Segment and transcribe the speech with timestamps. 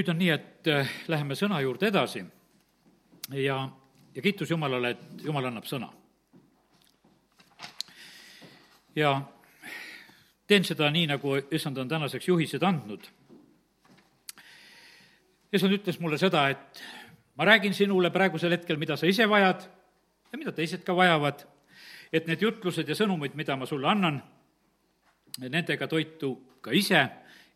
[0.00, 2.22] nüüd on nii, et äh, läheme sõna juurde edasi
[3.36, 3.56] ja,
[4.14, 5.90] ja kiitus Jumalale, et Jumal annab sõna.
[8.96, 9.10] ja
[10.48, 13.04] teen seda nii, nagu issand on tänaseks juhised andnud.
[15.52, 16.82] issand ütles mulle seda, et
[17.36, 19.68] ma räägin sinule praegusel hetkel, mida sa ise vajad
[20.32, 21.44] ja mida teised ka vajavad,
[22.12, 24.22] et need jutlused ja sõnumid, mida ma sulle annan,
[25.44, 27.04] nendega toitu ka ise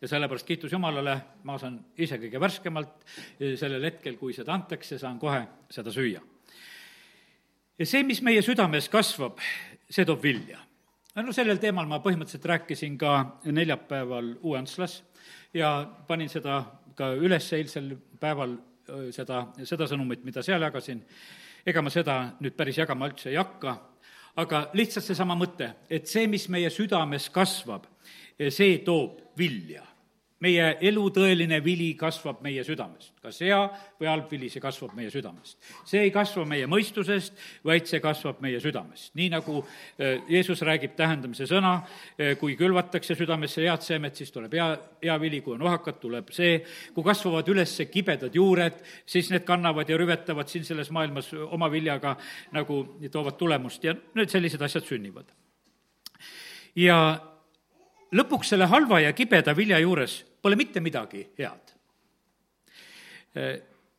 [0.05, 1.15] ja sellepärast kiitus Jumalale,
[1.49, 3.05] ma saan ise kõige värskemalt
[3.57, 5.41] sellel hetkel, kui seda antakse, saan kohe
[5.73, 6.21] seda süüa.
[7.79, 9.41] ja see, mis meie südames kasvab,
[9.89, 10.59] see toob vilja.
[11.15, 15.01] no sellel teemal ma põhimõtteliselt rääkisin ka neljapäeval Uuentslas
[15.53, 15.71] ja
[16.07, 16.61] panin seda
[16.95, 18.53] ka üles eilsel päeval,
[19.11, 21.01] seda, seda sõnumit, mida seal jagasin,
[21.65, 23.73] ega ma seda nüüd päris jagama üldse ei hakka,
[24.37, 27.89] aga lihtsalt seesama mõte, et see, mis meie südames kasvab,
[28.37, 29.94] see toob vilja
[30.45, 33.13] meie elu tõeline vili kasvab meie südamest.
[33.25, 33.57] kas hea
[33.97, 35.57] või halb vili, see kasvab meie südamest.
[35.87, 37.33] see ei kasva meie mõistusest,
[37.65, 39.13] vaid see kasvab meie südamest.
[39.17, 44.53] nii nagu äh, Jeesus räägib tähendamise sõna, äh, kui külvatakse südamesse head seemet, siis tuleb
[44.53, 44.69] hea,
[45.03, 46.59] hea vili, kui on ohakad, tuleb see,
[46.93, 52.15] kui kasvavad üles kibedad juured, siis need kannavad ja rüvetavad siin selles maailmas oma viljaga
[52.55, 55.31] nagu toovad tulemust ja need sellised asjad sünnivad.
[56.75, 56.97] ja
[58.15, 61.71] lõpuks selle halva ja kibeda vilja juures pole mitte midagi head.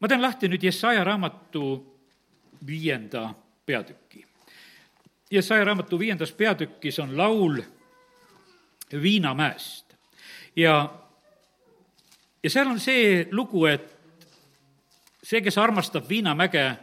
[0.00, 1.62] ma teen lahti nüüd Jesaja raamatu
[2.66, 3.34] viienda
[3.66, 4.22] peatüki.
[5.30, 7.58] Jesaja raamatu viiendas peatükis on laul
[9.02, 9.96] Viinamäest
[10.56, 10.94] ja,
[12.42, 13.90] ja seal on see lugu, et
[15.22, 16.76] see, kes armastab Viinamäge,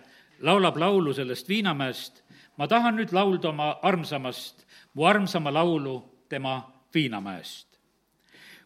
[0.44, 2.20] laulab laulu sellest Viinamäest,
[2.60, 6.60] ma tahan nüüd laulda oma armsamast, mu armsama laulu tema
[6.94, 7.73] Viinamäest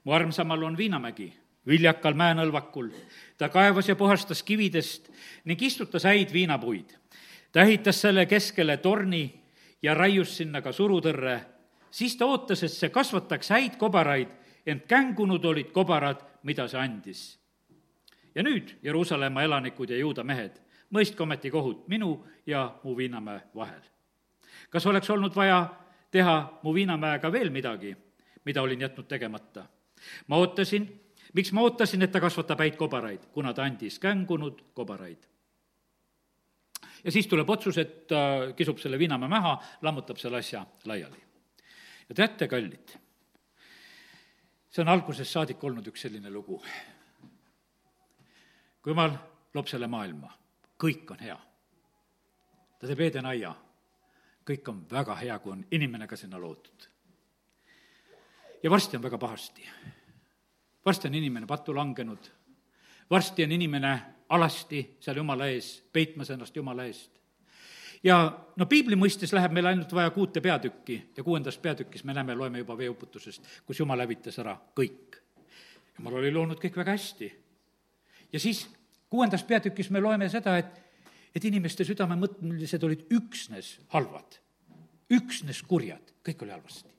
[0.08, 1.34] mu armsamal on Viinamägi,
[1.68, 2.90] viljakal mäenõlvakul.
[3.38, 5.10] ta kaevas ja puhastas kividest
[5.46, 6.96] ning istutas häid viinapuid.
[7.52, 9.44] ta ehitas selle keskele torni
[9.82, 11.42] ja raius sinna ka surutõrre.
[11.92, 14.28] siis ta ootas, et see kasvataks häid kobaraid,
[14.66, 17.40] ent kängunud olid kobarad, mida see andis.
[18.36, 23.84] ja nüüd, Jeruusalemma elanikud ja juuda mehed, mõistke ometi kohut minu ja mu Viinamäe vahel.
[24.70, 25.68] kas oleks olnud vaja
[26.12, 27.98] teha mu Viinamäega veel midagi,
[28.46, 29.68] mida olin jätnud tegemata?
[30.28, 30.88] Ma ootasin,
[31.34, 35.28] miks ma ootasin, et ta kasvatab häid kobaraid, kuna ta andis kängunud kobaraid.
[37.04, 41.24] ja siis tuleb otsus, et ta kisub selle viinamäe maha, lammutab selle asja laiali.
[42.10, 42.98] ja teate, kallid,
[44.70, 46.62] see on algusest saadik olnud üks selline lugu.
[48.82, 49.18] kui jumal
[49.54, 50.34] loob selle maailma,
[50.84, 51.40] kõik on hea.
[52.80, 53.56] ta teeb Edenaia,
[54.48, 56.97] kõik on väga hea, kui on inimene ka sinna loodud
[58.68, 59.70] ja varsti on väga pahasti.
[60.86, 62.28] varsti on inimene pattu langenud,
[63.10, 67.12] varsti on inimene alasti seal Jumala ees, peitmas ennast Jumala eest.
[68.04, 68.18] ja
[68.56, 72.60] no piibli mõistes läheb meil ainult vaja kuute peatükki ja kuuendas peatükis me näeme, loeme
[72.60, 75.16] juba veeuputusest, kus Jumal hävitas ära kõik.
[75.98, 77.32] Jumal oli loonud kõik väga hästi.
[78.34, 78.68] ja siis
[79.10, 80.76] kuuendas peatükis me loeme seda, et,
[81.36, 84.42] et inimeste südamemõtmelised olid üksnes halvad,
[85.10, 86.97] üksnes kurjad, kõik oli halvasti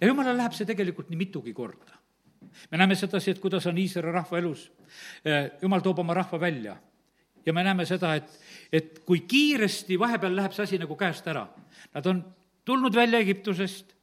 [0.00, 1.98] ja jumalal läheb see tegelikult nii mitugi korda.
[2.70, 4.72] me näeme sedasi, et kuidas on Iisraeli rahva elus.
[5.24, 6.76] Eh, jumal toob oma rahva välja
[7.46, 8.40] ja me näeme seda, et,
[8.72, 11.46] et kui kiiresti vahepeal läheb see asi nagu käest ära.
[11.94, 12.22] Nad on
[12.64, 13.94] tulnud välja Egiptusest,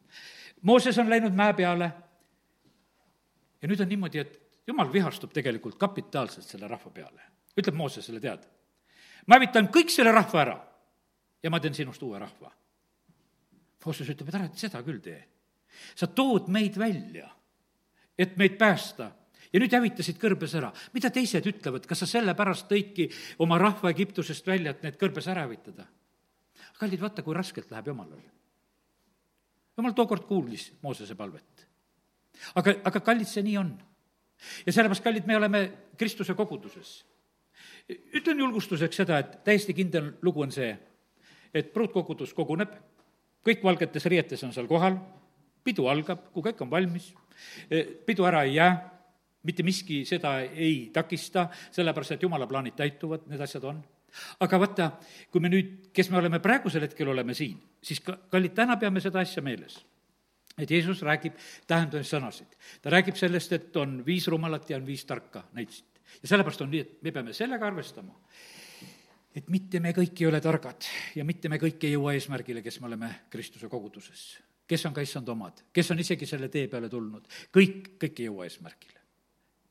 [0.61, 1.91] Mooses on läinud mäe peale
[3.61, 7.21] ja nüüd on niimoodi, et jumal vihastub tegelikult kapitaalselt selle rahva peale.
[7.57, 8.43] ütleb Moosesele, tead,
[9.25, 10.57] ma hävitan kõik selle rahva ära
[11.43, 12.51] ja ma teen sinust uue rahva.
[13.85, 15.21] Mooses ütleb, et ära seda küll tee
[15.95, 17.29] sa tood meid välja,
[18.17, 19.11] et meid päästa
[19.53, 20.71] ja nüüd hävitasid kõrbes ära.
[20.93, 25.45] mida teised ütlevad, kas sa sellepärast tõidki oma rahva Egiptusest välja, et need kõrbes ära
[25.45, 25.87] hävitada?
[26.77, 28.21] kallid, vaata, kui raskelt läheb Jumalal.
[29.77, 31.67] Jumal tookord kuulis Moosese palvet.
[32.55, 33.77] aga, aga kallid, see nii on.
[34.65, 37.05] ja sellepärast, kallid, me oleme Kristuse koguduses.
[37.89, 40.77] ütlen julgustuseks seda, et täiesti kindel lugu on see,
[41.53, 42.73] et pruutkogudus koguneb,
[43.47, 44.99] kõik valgetes riietes on seal kohal
[45.67, 47.11] pidu algab, kui kõik on valmis,
[47.69, 48.71] eh, pidu ära ei jää,
[49.47, 53.83] mitte miski seda ei takista, sellepärast et jumala plaanid täituvad, need asjad on.
[54.39, 54.85] aga vaata,
[55.29, 59.03] kui me nüüd, kes me oleme praegusel hetkel, oleme siin, siis ka, kallid, täna peame
[59.03, 59.77] seda asja meeles
[60.57, 61.35] et Jeesus räägib
[61.69, 62.55] tähendamissõnasid.
[62.81, 66.01] ta räägib sellest, et on viis rumalat ja on viis tarka näitsit.
[66.21, 68.15] ja sellepärast on nii, et me peame sellega arvestama,
[69.35, 72.79] et mitte me kõik ei ole targad ja mitte me kõik ei jõua eesmärgile, kes
[72.81, 76.89] me oleme Kristuse koguduses kes on ka issand omad, kes on isegi selle tee peale
[76.91, 78.95] tulnud, kõik, kõik ei jõua eesmärgile.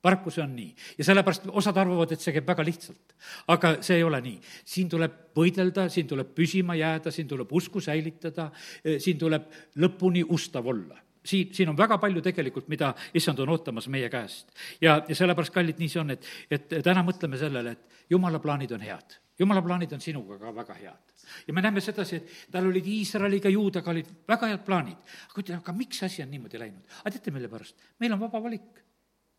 [0.06, 3.14] paraku see on nii ja sellepärast osad arvavad, et see käib väga lihtsalt.
[3.48, 4.40] aga see ei ole nii.
[4.64, 8.50] siin tuleb võidelda, siin tuleb püsima jääda, siin tuleb usku säilitada,
[8.98, 13.88] siin tuleb lõpuni ustav olla siin, siin on väga palju tegelikult, mida issand on ootamas
[13.88, 14.52] meie käest.
[14.80, 18.72] ja, ja sellepärast, kallid, nii see on, et, et täna mõtleme sellele, et jumala plaanid
[18.76, 19.18] on head.
[19.38, 21.12] Jumala plaanid on sinuga ka väga head.
[21.46, 24.96] ja me näeme sedasi, et tal olid Iisraeliga, juudaga olid väga head plaanid.
[25.30, 26.82] aga ütleme, aga miks asi on niimoodi läinud?
[27.02, 27.76] aga teate, mille pärast?
[28.00, 28.82] meil on vaba valik.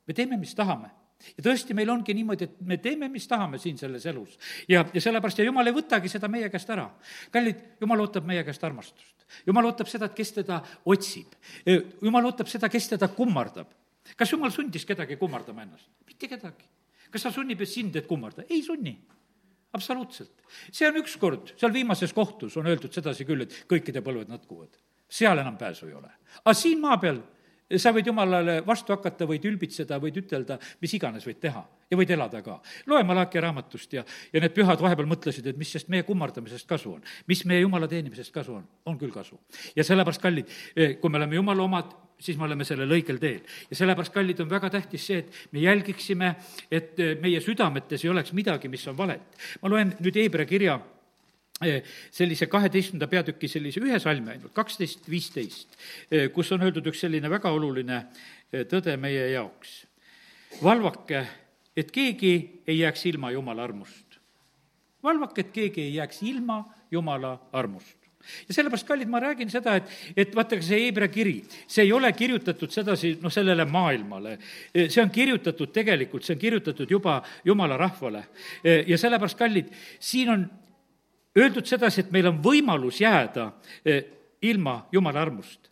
[0.08, 0.92] me teeme, mis tahame
[1.38, 4.38] ja tõesti, meil ongi niimoodi, et me teeme, mis tahame siin selles elus.
[4.70, 6.90] ja, ja sellepärast ja jumal ei võtagi seda meie käest ära.
[7.34, 9.26] kallid, jumal ootab meie käest armastust.
[9.46, 11.36] jumal ootab seda, et kes teda otsib.
[12.02, 13.74] jumal ootab seda, kes teda kummardab.
[14.16, 15.90] kas jumal sundis kedagi kummardama ennast?
[16.06, 16.70] mitte kedagi.
[17.12, 18.46] kas ta sunnib sind, et kummarda?
[18.50, 18.98] ei sunni
[19.74, 20.32] absoluutselt.
[20.72, 24.78] see on ükskord, seal viimases kohtus on öeldud sedasi küll, et kõikide põlved nõtkuvad.
[25.10, 26.12] seal enam pääsu ei ole.
[26.44, 27.22] aga siin maa peal
[27.76, 32.12] sa võid jumalale vastu hakata, võid ülbitseda, võid ütelda, mis iganes võid teha ja võid
[32.16, 32.62] elada ka.
[32.88, 34.04] loe Malachi raamatust ja,
[34.34, 37.88] ja need pühad vahepeal mõtlesid, et mis sest meie kummardamisest kasu on, mis meie jumala
[37.92, 39.40] teenimisest kasu on, on küll kasu.
[39.76, 43.42] ja sellepärast, kallid, eh, kui me oleme jumala omad, siis me oleme sellel õigel teel.
[43.70, 46.34] ja sellepärast, kallid, on väga tähtis see, et me jälgiksime,
[46.72, 49.42] et eh, meie südametes ei oleks midagi, mis on valet.
[49.62, 50.80] ma loen nüüd Hebra kirja
[51.66, 51.82] Eh,
[52.14, 55.72] sellise kaheteistkümnenda peatüki sellise ühe salmi ainult, kaksteist, viisteist,
[56.12, 58.04] eh, kus on öeldud üks selline väga oluline
[58.70, 59.88] tõde meie jaoks.
[60.62, 61.26] valvake,
[61.76, 64.20] et keegi ei jääks ilma Jumala armust.
[65.04, 68.07] valvake, et keegi ei jääks ilma Jumala armust
[68.48, 72.12] ja sellepärast, kallid, ma räägin seda, et, et vaata, see Hebra kiri, see ei ole
[72.16, 74.38] kirjutatud sedasi, noh, sellele maailmale.
[74.76, 78.24] see on kirjutatud tegelikult, see on kirjutatud juba jumala rahvale.
[78.64, 80.48] ja sellepärast, kallid, siin on
[81.38, 83.52] öeldud sedasi, et meil on võimalus jääda
[83.86, 84.04] eh,
[84.42, 85.72] ilma jumala armust.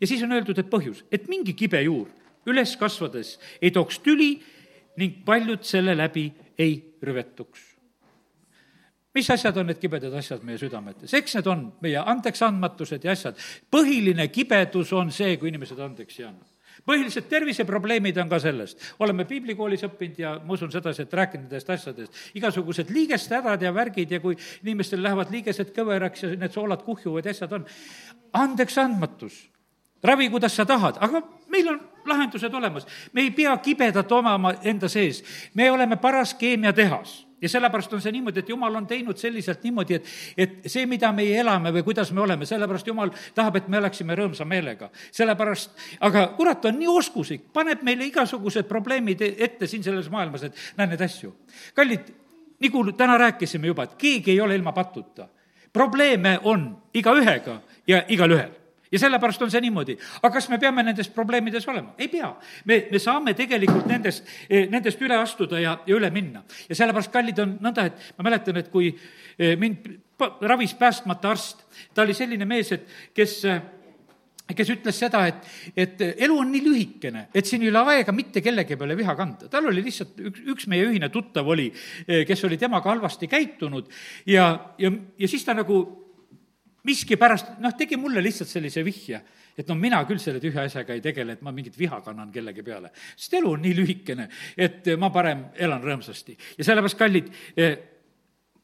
[0.00, 2.08] ja siis on öeldud, et põhjus, et mingi kibe juur
[2.46, 4.34] üles kasvades ei tooks tüli
[4.98, 6.28] ning paljud selle läbi
[6.58, 7.71] ei rüvetuks
[9.14, 11.12] mis asjad on need kibedad asjad meie südametes?
[11.14, 13.38] eks need on meie andeksandmatused ja asjad.
[13.70, 16.52] põhiline kibedus on see, kui inimesed andeks ei anna
[16.86, 18.80] põhilised terviseprobleemid on ka sellest.
[18.98, 22.12] oleme piiblikoolis õppinud ja ma usun sedasi, et rääkinud nendest asjadest.
[22.34, 27.24] igasugused liigeste hädad ja värgid ja kui inimestel lähevad liigesed kõveraks ja need soolad kuhjuvad
[27.24, 27.66] ja asjad on.
[28.32, 29.48] andeksandmatus,
[30.02, 32.86] ravi, kuidas sa tahad, aga meil on lahendused olemas.
[33.12, 35.22] me ei pea kibedat omama enda sees,
[35.54, 39.98] me oleme paras keemiatehas ja sellepärast on see niimoodi, et jumal on teinud selliselt niimoodi,
[39.98, 40.06] et,
[40.36, 44.16] et see, mida meie elame või kuidas me oleme, sellepärast jumal tahab, et me elaksime
[44.18, 44.90] rõõmsa meelega.
[45.10, 50.64] sellepärast, aga kurat on nii oskuslik, paneb meile igasugused probleemid ette siin selles maailmas, et
[50.78, 51.34] näe neid asju.
[51.74, 52.14] kallid,
[52.62, 55.28] nagu täna rääkisime juba, et keegi ei ole ilma patuta.
[55.72, 58.61] probleeme on igaühega ja igalühel
[58.92, 59.96] ja sellepärast on see niimoodi.
[60.22, 61.94] aga kas me peame nendes probleemides olema?
[61.98, 62.32] ei pea.
[62.64, 66.44] me, me saame tegelikult nendest, eh, nendest üle astuda ja, ja üle minna.
[66.68, 69.88] ja sellepärast, kallid, on nõnda, et ma mäletan, et kui eh, mind
[70.40, 73.62] ravis päästmata arst, ta oli selline mees, et kes eh,
[74.52, 75.44] kes ütles seda, et,
[75.78, 79.48] et elu on nii lühikene, et siin ei ole aega mitte kellegi peale viha kanda.
[79.48, 81.70] tal oli lihtsalt üks, üks meie ühine tuttav oli,
[82.28, 83.88] kes oli temaga halvasti käitunud
[84.28, 85.80] ja, ja, ja siis ta nagu
[86.88, 89.20] miskipärast, noh, tegi mulle lihtsalt sellise vihje,
[89.58, 92.64] et no mina küll selle tühja asjaga ei tegele, et ma mingit viha kannan kellegi
[92.66, 92.90] peale.
[93.16, 96.36] sest elu on nii lühikene, et ma parem elan rõõmsasti.
[96.58, 97.78] ja sellepärast, kallid, eh,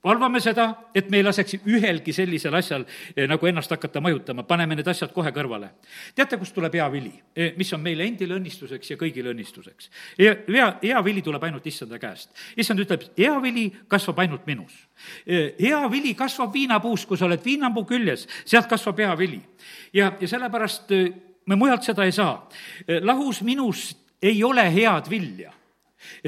[0.04, 2.84] valvame seda, et me ei laseks ühelgi sellisel asjal
[3.16, 5.70] eh, nagu ennast hakata mõjutama, paneme need asjad kohe kõrvale.
[6.14, 9.90] teate, kust tuleb hea vili, eh, mis on meile endile õnnistuseks ja kõigile õnnistuseks?
[10.18, 12.30] hea, hea vili tuleb ainult issanda käest.
[12.56, 14.86] issand ütleb, hea vili kasvab ainult minus.
[15.26, 19.42] Eh, hea vili kasvab viinapuus, kui sa oled viinapuu küljes, sealt kasvab hea vili.
[19.92, 20.90] ja, ja sellepärast
[21.46, 22.48] me mujalt seda ei saa.
[23.00, 25.57] lahus minust ei ole head vilja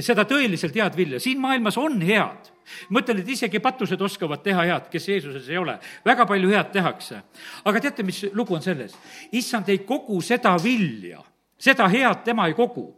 [0.01, 2.51] seda tõeliselt head vilja, siin maailmas on head.
[2.91, 5.79] mõtlen, et isegi patused oskavad teha head, kes Jeesuses ei ole.
[6.05, 7.23] väga palju head tehakse.
[7.65, 8.97] aga teate, mis lugu on selles?
[9.33, 11.23] issand ei kogu seda vilja,
[11.59, 12.95] seda head tema ei kogu.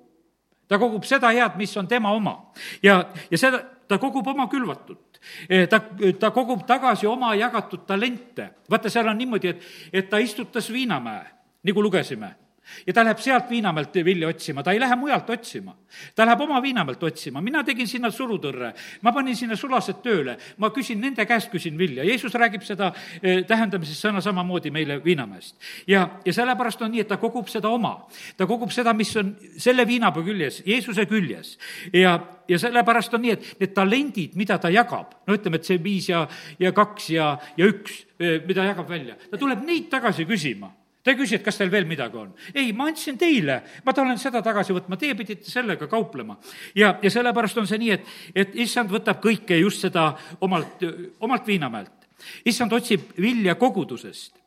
[0.68, 2.52] ta kogub seda head, mis on tema oma.
[2.82, 5.80] ja, ja seda, ta kogub oma külvatut e, ta,
[6.18, 8.50] ta kogub tagasi oma jagatud talente.
[8.70, 9.62] vaata, seal on niimoodi, et,
[9.92, 11.26] et ta istutas Viinamäe,
[11.64, 12.41] nagu lugesime
[12.86, 15.74] ja ta läheb sealt Viinamäelt vilja otsima, ta ei lähe mujalt otsima.
[16.14, 20.70] ta läheb oma Viinamäelt otsima, mina tegin sinna surutõrre, ma panin sinna sulased tööle, ma
[20.70, 22.04] küsin nende käest, küsin vilja.
[22.04, 25.56] Jeesus räägib seda eh, tähendamises sõna samamoodi meile Viinamäest.
[25.86, 28.06] ja, ja sellepärast on nii, et ta kogub seda oma.
[28.36, 31.58] ta kogub seda, mis on selle viinapuu küljes, Jeesuse küljes.
[31.92, 35.82] ja, ja sellepärast on nii, et need talendid, mida ta jagab, no ütleme, et see
[35.82, 36.26] viis ja,
[36.58, 41.10] ja kaks ja, ja üks, eh, mida jagab välja, ta tuleb neid tagasi küsima ta
[41.10, 42.34] ei küsi, et kas teil veel midagi on.
[42.54, 46.38] ei, ma andsin teile, ma tulen seda tagasi võtma, teie pidite sellega kauplema.
[46.74, 50.84] ja, ja sellepärast on see nii, et, et issand võtab kõike just seda omalt,
[51.20, 52.08] omalt viinamäelt.
[52.44, 54.42] issand otsib vilja kogudusest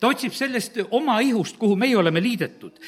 [0.00, 2.78] ta otsib sellest oma ihust, kuhu meie oleme liidetud.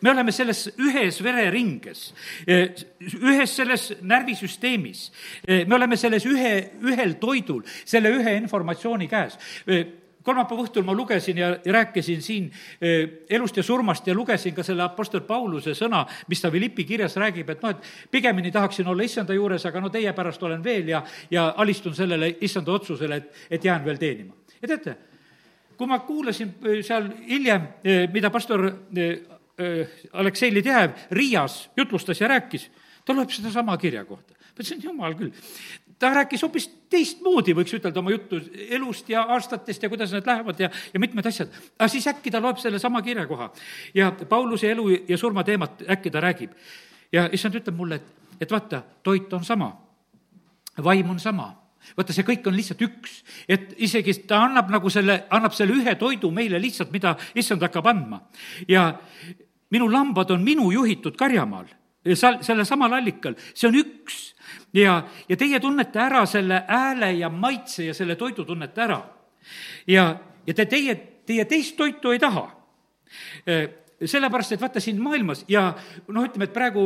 [0.00, 2.14] me oleme selles ühes vereringes,
[2.48, 5.10] ühes selles närvisüsteemis.
[5.66, 9.38] me oleme selles ühe, ühel toidul, selle ühe informatsiooni käes
[10.28, 12.48] kolmapäeva õhtul ma lugesin ja rääkisin siin
[13.30, 17.50] elust ja surmast ja lugesin ka selle Apostel Pauluse sõna, mis ta Philippi kirjas räägib,
[17.54, 21.02] et noh, et pigemini tahaksin olla issanda juures, aga no teie pärast olen veel ja,
[21.30, 24.34] ja alistun sellele issanda otsusele, et, et jään veel teenima.
[24.62, 24.96] ja teate,
[25.78, 28.68] kui ma kuulasin äh, seal hiljem, äh, mida pastor
[30.12, 32.68] Aleksei Ledejev Riias jutlustas ja rääkis,
[33.04, 34.34] ta loeb sedasama kirja kohta.
[34.38, 35.32] ma ütlesin, jumal küll,
[35.98, 38.40] ta rääkis hoopis teistmoodi, võiks ütelda, oma juttu
[38.70, 41.52] elust ja aastatest ja kuidas need lähevad ja, ja mitmed asjad.
[41.78, 43.50] aga siis äkki ta loeb sellesama kirjakoha
[43.94, 46.52] ja Pauluse elu ja surma teemat äkki ta räägib.
[47.12, 49.72] ja issand ütleb mulle, et, et vaata, toit on sama,
[50.84, 51.54] vaim on sama
[51.96, 55.94] vaata, see kõik on lihtsalt üks, et isegi ta annab nagu selle, annab selle ühe
[55.98, 58.22] toidu meile lihtsalt, mida issand hakkab andma.
[58.68, 58.92] ja
[59.70, 61.66] minu lambad on minu juhitud karjamaal,
[62.14, 64.18] seal, sellel samal allikal, see on üks.
[64.74, 69.02] ja, ja teie tunnete ära selle hääle ja maitse ja selle toidu tunnete ära.
[69.86, 70.08] ja,
[70.46, 70.94] ja te, teie,
[71.26, 72.48] teie teist toitu ei taha
[74.04, 75.72] sellepärast, et vaata siin maailmas ja
[76.08, 76.84] noh, ütleme, et praegu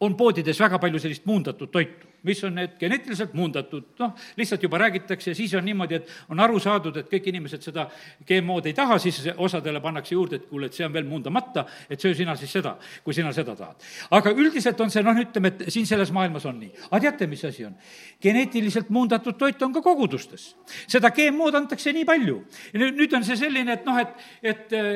[0.00, 4.80] on poodides väga palju sellist muundatud toitu mis on need geneetiliselt muundatud, noh, lihtsalt juba
[4.82, 7.86] räägitakse, siis on niimoodi, et on aru saadud, et kõik inimesed seda
[8.26, 12.02] GMO-d ei taha, siis osadele pannakse juurde, et kuule, et see on veel muundamata, et
[12.02, 13.86] söö sina siis seda, kui sina seda tahad.
[14.10, 16.72] aga üldiselt on see, noh, ütleme, et siin selles maailmas on nii.
[16.90, 17.74] aga teate, mis asi on?
[18.22, 20.48] geneetiliselt muundatud toit on ka kogudustes.
[20.86, 22.40] seda GMO-d antakse nii palju.
[22.74, 24.90] nüüd on see selline, et noh, et, et äh,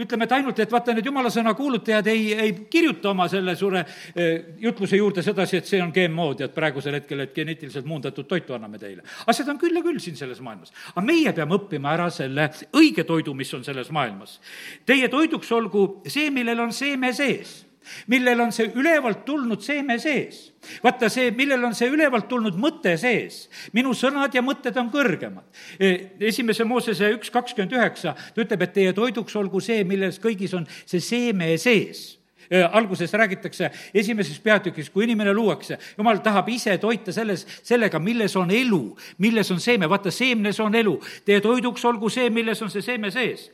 [0.00, 3.84] ütleme, et ainult, et vaata, need jumala sõna kuulutajad ei, ei kirjuta oma selle suure
[3.84, 8.56] äh, jutluse juurde sedasi, et see on GMO, tead, praegusel hetkel, et geneetiliselt muundatud toitu
[8.56, 9.04] anname teile.
[9.24, 10.72] aga seda on küll ja küll siin selles maailmas.
[10.94, 14.40] aga meie peame õppima ära selle õige toidu, mis on selles maailmas.
[14.86, 17.62] Teie toiduks olgu see, millel on seeme sees
[18.08, 20.54] millel on see ülevalt tulnud seeme sees.
[20.82, 23.44] vaata see, millel on see ülevalt tulnud mõte sees.
[23.76, 25.44] minu sõnad ja mõtted on kõrgemad.
[25.78, 30.56] E, esimese Moosese üks kakskümmend üheksa, ta ütleb, et teie toiduks olgu see, milles kõigis
[30.56, 32.23] on see seeme sees
[32.72, 38.50] alguses räägitakse esimeses peatükis, kui inimene luuakse, jumal tahab ise toita selles, sellega, milles on
[38.50, 38.82] elu,
[39.18, 40.94] milles on seeme, vaata, seemnes on elu.
[41.24, 43.50] Teie toiduks olgu see, milles on see seeme sees.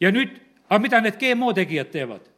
[0.00, 0.32] ja nüüd,
[0.68, 2.30] aga mida need GMO tegijad teevad?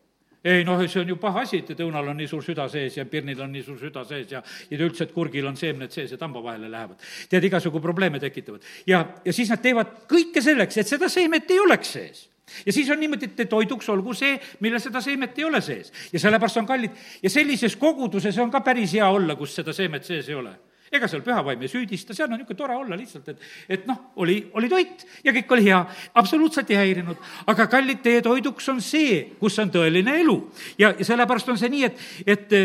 [0.46, 3.04] ei noh, see on ju paha asi, et õunal on nii suur süda sees ja
[3.10, 6.18] pirnil on nii suur süda sees ja, ja üldse, et kurgil on seemned sees ja
[6.20, 7.02] tamba vahele lähevad.
[7.30, 8.62] tead, igasugu probleeme tekitavad.
[8.86, 12.22] ja, ja siis nad teevad kõike selleks, et seda seemet ei oleks sees
[12.66, 15.92] ja siis on niimoodi, et toiduks olgu see, millel seda seemet ei ole sees.
[16.12, 16.90] ja sellepärast on kallid
[17.22, 20.54] ja sellises koguduses on ka päris hea olla, kus seda seemet sees ei ole
[20.92, 24.38] ega seal pühavaim ei süüdista, seal on niisugune tore olla lihtsalt, et, et noh, oli,
[24.58, 25.80] oli toit ja kõik oli hea,
[26.14, 27.22] absoluutselt ei häirinud.
[27.50, 30.36] aga kallid, teie toiduks on see, kus on tõeline elu.
[30.78, 32.56] ja, ja sellepärast on see nii, et, et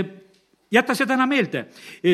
[0.72, 1.66] jäta see täna meelde,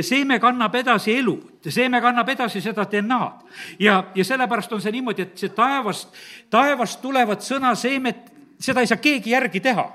[0.02, 1.36] seeme kannab edasi elu,
[1.70, 3.46] seeme kannab edasi seda DNA-d.
[3.80, 6.14] ja, ja sellepärast on see niimoodi, et see taevast,
[6.50, 9.86] taevast tulevat sõna seemet, seda ei saa keegi järgi teha.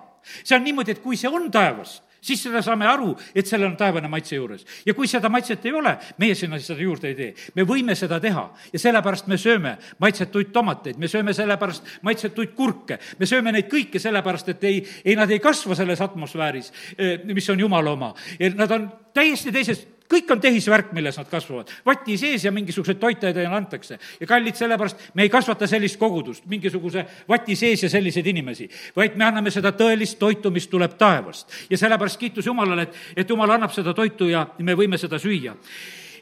[0.44, 3.76] see on niimoodi, et kui see on taevast, siis seda saame aru, et sellel on
[3.78, 4.64] taevane maitse juures.
[4.86, 7.34] ja kui seda maitset ei ole, meie sinna seda juurde ei tee.
[7.54, 12.98] me võime seda teha ja sellepärast me sööme maitsetuid tomateid, me sööme sellepärast maitsetuid kurke,
[13.18, 17.48] me sööme neid kõike sellepärast, et ei, ei nad ei kasva selles atmosfääris, eh, mis
[17.50, 18.14] on jumala oma.
[18.54, 21.70] Nad on täiesti teises kõik on tehisvärk, milles nad kasvavad.
[21.86, 23.98] vati sees ja mingisuguseid toitajaid neile antakse.
[24.20, 29.16] ja kallid, sellepärast me ei kasvata sellist kogudust, mingisuguse vati sees ja selliseid inimesi, vaid
[29.16, 31.50] me anname seda tõelist toitu, mis tuleb taevast.
[31.70, 35.56] ja sellepärast kiitus Jumalale, et, et Jumal annab seda toitu ja me võime seda süüa.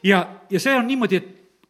[0.03, 1.27] ja, ja see on niimoodi, et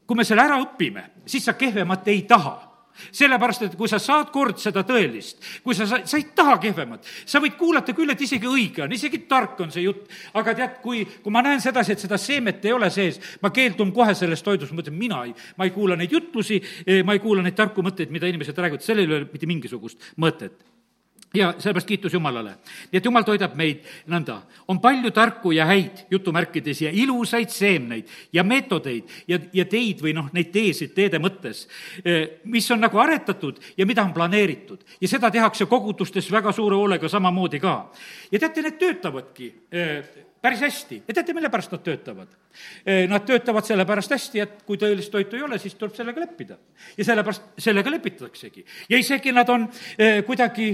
[0.08, 2.71] kui me selle ära õpime, siis sa kehvemat ei taha
[3.12, 7.08] sellepärast, et kui sa saad kord seda tõelist, kui sa, sa, sa ei taha kehvemat,
[7.26, 10.80] sa võid kuulata küll, et isegi õige on, isegi tark on see jutt, aga tead,
[10.84, 14.46] kui, kui ma näen sedasi, et seda seemet ei ole sees, ma keeldun kohe sellest
[14.48, 16.62] toidust, ma ütlen, mina ei, ma ei kuula neid jutlusi,
[17.06, 20.71] ma ei kuula neid tarku mõtteid, mida inimesed räägivad, sellel ei ole mitte mingisugust mõtet
[21.34, 22.56] ja sellepärast kiitus Jumalale.
[22.92, 24.42] nii et Jumal toidab meid nõnda.
[24.68, 30.14] on palju tarku ja häid, jutumärkides, ja ilusaid seemneid ja meetodeid ja, ja teid või
[30.14, 31.68] noh, neid teesid teede mõttes,
[32.06, 34.84] eh, mis on nagu aretatud ja mida on planeeritud.
[35.02, 37.92] ja seda tehakse kogudustes väga suure hoolega samamoodi ka.
[38.32, 40.04] ja teate, need töötavadki eh,
[40.42, 42.34] päris hästi ja teate, mille pärast nad töötavad?
[43.10, 46.58] Nad töötavad sellepärast hästi, et kui tõelist toitu ei ole, siis tuleb sellega leppida.
[46.98, 48.66] ja sellepärast, sellega lepitataksegi.
[48.90, 49.70] ja isegi nad on
[50.26, 50.74] kuidagi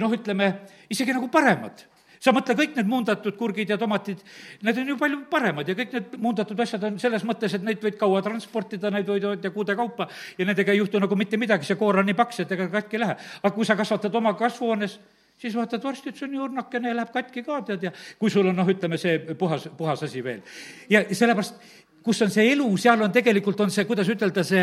[0.00, 0.52] noh, ütleme,
[0.88, 1.86] isegi nagu paremad
[2.20, 4.20] sa mõtle, kõik need muundatud kurgid ja tomatid,
[4.66, 7.80] need on ju palju paremad ja kõik need muundatud asjad on selles mõttes, et neid
[7.82, 11.68] võid kaua transportida, neid võid ja kuude kaupa ja nendega ei juhtu nagu mitte midagi,
[11.68, 13.16] see koor on nii paks, et ega katki ei lähe.
[13.42, 14.98] aga kui sa kasvatad oma kasvuhoones,
[15.40, 18.50] siis vaatad varsti, see on nii õrnakene ja läheb katki ka, tead, ja kui sul
[18.50, 20.42] on noh, ütleme see puhas, puhas asi veel.
[20.90, 21.60] ja sellepärast
[22.02, 24.62] kus on see elu, seal on tegelikult, on see, kuidas ütelda, see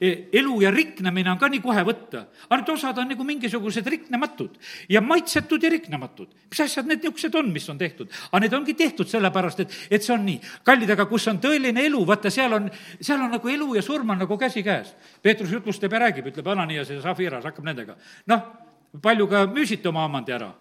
[0.00, 2.24] e, elu ja riknemine on ka nii kohe võtta.
[2.48, 4.56] ainult osad on nagu mingisugused riknematud
[4.88, 6.32] ja maitsetud ja riknematud.
[6.48, 8.12] mis asjad need niisugused on, mis on tehtud?
[8.30, 10.40] aga need ongi tehtud sellepärast, et, et see on nii.
[10.64, 12.70] kallid, aga kus on tõeline elu, vaata, seal on,
[13.00, 14.94] seal on nagu elu ja surm on nagu käsikäes.
[15.22, 17.98] Peetrus jutlustab ja räägib, ütleb Ananias ja Zafiras, hakkab nendega.
[18.32, 18.67] noh,
[19.02, 20.52] palju ka müüsite oma omandi ära,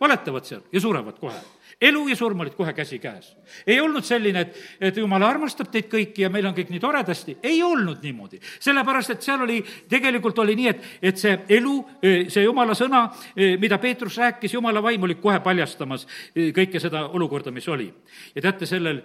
[0.00, 1.40] valetavad seal ja surevad kohe
[1.82, 3.36] elu ja surm olid kohe käsikäes.
[3.66, 7.36] ei olnud selline, et, et jumal armastab teid kõiki ja meil on kõik nii toredasti,
[7.42, 8.40] ei olnud niimoodi.
[8.60, 9.58] sellepärast, et seal oli,
[9.88, 11.74] tegelikult oli nii, et, et see elu,
[12.28, 13.06] see jumala sõna,
[13.60, 17.90] mida Peetrus rääkis, jumala vaim oli kohe paljastamas kõike seda olukorda, mis oli.
[18.34, 19.02] ja teate, sellel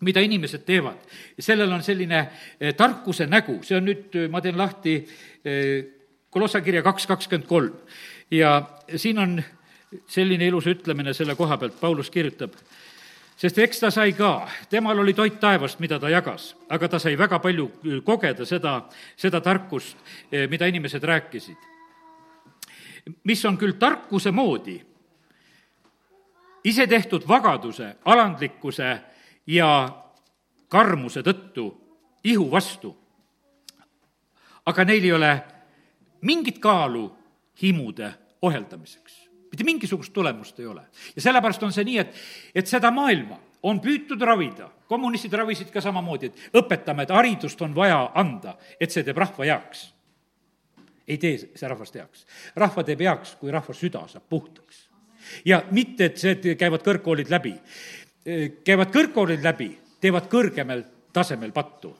[0.00, 1.02] mida inimesed teevad.
[1.38, 2.26] sellel on selline
[2.76, 4.98] tarkuse nägu, see on nüüd, ma teen lahti
[6.30, 7.74] Kolossa kirja kaks kakskümmend kolm.
[8.30, 8.62] Ja
[8.96, 9.42] siin on
[10.08, 12.54] selline ilus ütlemine selle koha pealt, Paulus kirjutab,
[13.36, 17.14] sest eks ta sai ka, temal oli toit taevast, mida ta jagas, aga ta sai
[17.18, 17.70] väga palju
[18.04, 18.80] kogeda seda,
[19.16, 19.96] seda tarkust,
[20.32, 21.56] eh, mida inimesed rääkisid.
[23.24, 24.82] mis on küll tarkuse moodi,
[26.64, 29.00] isetehtud vagaduse, alandlikkuse
[29.46, 29.68] ja
[30.68, 31.70] karmuse tõttu
[32.24, 32.96] ihu vastu.
[34.66, 35.42] aga neil ei ole
[36.22, 37.10] mingit kaalu
[37.62, 40.82] himude ohjeldamiseks mitte mingisugust tulemust ei ole.
[41.16, 42.14] ja sellepärast on see nii, et,
[42.54, 47.74] et seda maailma on püütud ravida, kommunistid ravisid ka samamoodi, et õpetame, et haridust on
[47.74, 49.92] vaja anda, et see teeb rahva heaks.
[51.08, 52.26] ei tee see rahvast heaks.
[52.56, 54.88] rahva teeb heaks, kui rahva süda saab puhtaks.
[55.44, 57.54] ja mitte, et see, käivad kõrgkoolid läbi.
[58.64, 59.70] käivad kõrgkoolid läbi,
[60.00, 61.94] teevad kõrgemal tasemel pattu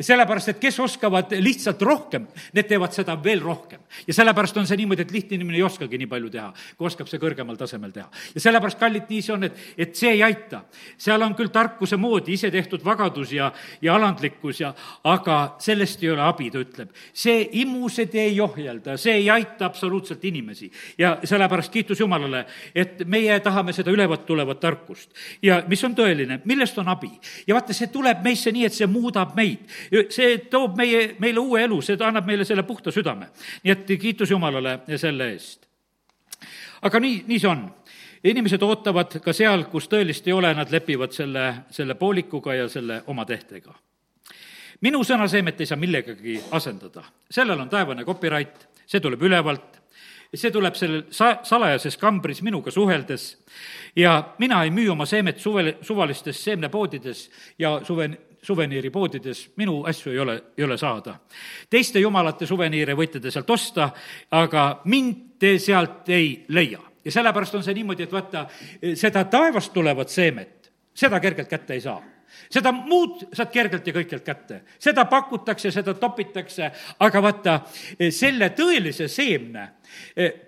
[0.00, 3.80] sellepärast, et kes oskavad lihtsalt rohkem, need teevad seda veel rohkem.
[4.06, 7.08] ja sellepärast on see niimoodi, et lihtne inimene ei oskagi nii palju teha, kui oskab
[7.10, 8.08] see kõrgemal tasemel teha.
[8.34, 10.62] ja sellepärast, kallid, nii see on, et, et see ei aita.
[10.98, 13.50] seal on küll tarkuse moodi isetehtud vagadus ja,
[13.82, 14.72] ja alandlikkus ja,
[15.04, 16.92] aga sellest ei ole abi, ta ütleb.
[17.12, 20.70] see imused ei ohjelda, see ei aita absoluutselt inimesi.
[20.98, 25.10] ja sellepärast kiitus Jumalale, et meie tahame seda ülevat tulevat tarkust.
[25.42, 27.12] ja mis on tõeline, millest on abi?
[27.46, 29.59] ja vaata, see tuleb meisse nii, et see muudab meid
[30.10, 33.30] see toob meie, meile uue elu, see annab meile selle puhta südame.
[33.64, 35.66] nii et kiitus Jumalale selle eest.
[36.82, 37.68] aga nii, nii see on
[38.24, 43.02] inimesed ootavad ka seal, kus tõelist ei ole, nad lepivad selle, selle poolikuga ja selle
[43.06, 43.74] oma tehtega.
[44.80, 49.80] minu sõnaseemet ei saa millegagi asendada, sellel on taevane copyright, see tuleb ülevalt,
[50.34, 53.36] see tuleb sellel sa-, salajases kambris minuga suheldes
[53.96, 58.08] ja mina ei müü oma seemet suvel, suvalistes seemnepoodides ja suve,
[58.42, 61.18] suveniiripoodides minu asju ei ole, ei ole saada.
[61.70, 63.90] teiste jumalate suveniire võite te sealt osta,
[64.30, 66.80] aga mind te sealt ei leia.
[67.04, 68.46] ja sellepärast on see niimoodi, et vaata,
[68.94, 72.00] seda taevast tulevat seemet, seda kergelt kätte ei saa
[72.50, 74.60] seda muud saad kergelt ja kõikjalt kätte.
[74.78, 77.60] seda pakutakse, seda topitakse, aga vaata,
[78.10, 79.66] selle tõelise seemne,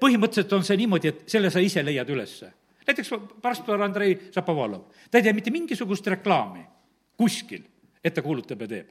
[0.01, 2.53] põhimõtteliselt on see niimoodi, et selle sa ise leiad ülesse.
[2.87, 3.11] näiteks
[3.43, 6.65] pastor Andrei Šapovalov, ta ei tee mitte mingisugust reklaami
[7.17, 7.63] kuskil
[8.05, 8.91] et ta kuulutab ja teeb.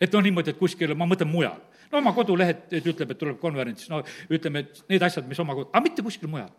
[0.00, 1.60] et noh, niimoodi, et kuskil, ma mõtlen mujal.
[1.92, 5.84] no oma koduleht ütleb, et tuleb konverents, no ütleme, et need asjad, mis oma, aga
[5.84, 6.50] mitte kuskil mujal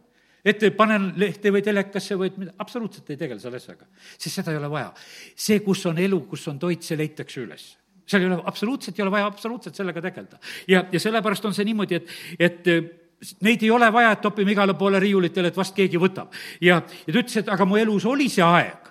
[0.43, 3.87] et panen lehte või telekasse või et mida, absoluutselt ei tegele selle asjaga.
[4.17, 4.91] sest seda ei ole vaja.
[5.35, 7.77] see, kus on elu, kus on toit, see leitakse üles.
[8.05, 10.39] seal ei ole, absoluutselt ei ole vaja absoluutselt sellega tegeleda.
[10.67, 14.75] ja, ja sellepärast on see niimoodi, et, et neid ei ole vaja, et topime igale
[14.75, 16.33] poole riiulitele, et vast keegi võtab.
[16.61, 18.82] ja, ja ta ütles, et aga mu elus oli see aeg,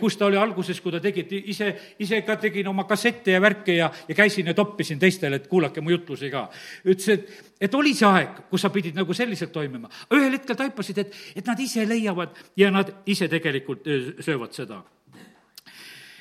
[0.00, 1.70] kus ta oli alguses, kui ta tegi, et ise,
[2.02, 5.80] ise ka tegin oma kassette ja värke ja, ja käisin ja toppisin teistele, et kuulake
[5.80, 6.46] mu jutlusi ka.
[6.84, 9.90] ütles, et, et oli see aeg, kus sa pidid nagu selliselt toimima.
[10.12, 13.88] ühel hetkel taipasid, et, et nad ise leiavad ja nad ise tegelikult
[14.20, 14.82] söövad seda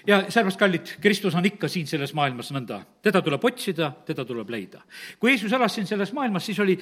[0.07, 2.83] ja sellepärast, kallid, Kristus on ikka siin selles maailmas nõnda.
[3.01, 4.81] teda tuleb otsida, teda tuleb leida.
[5.19, 6.77] kui Jeesus elas siin selles maailmas, siis oli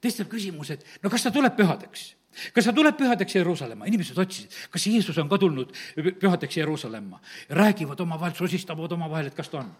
[0.00, 2.14] teistel küsimus, et no kas ta tuleb pühadeks
[2.54, 3.86] kas ta tuleb pühadeks Jeruusalemma?
[3.90, 7.20] inimesed otsisid, kas Jeesus on ka tulnud pühadeks Jeruusalemma.
[7.50, 9.72] räägivad omavahel, sosistavad omavahel, et kas ta on.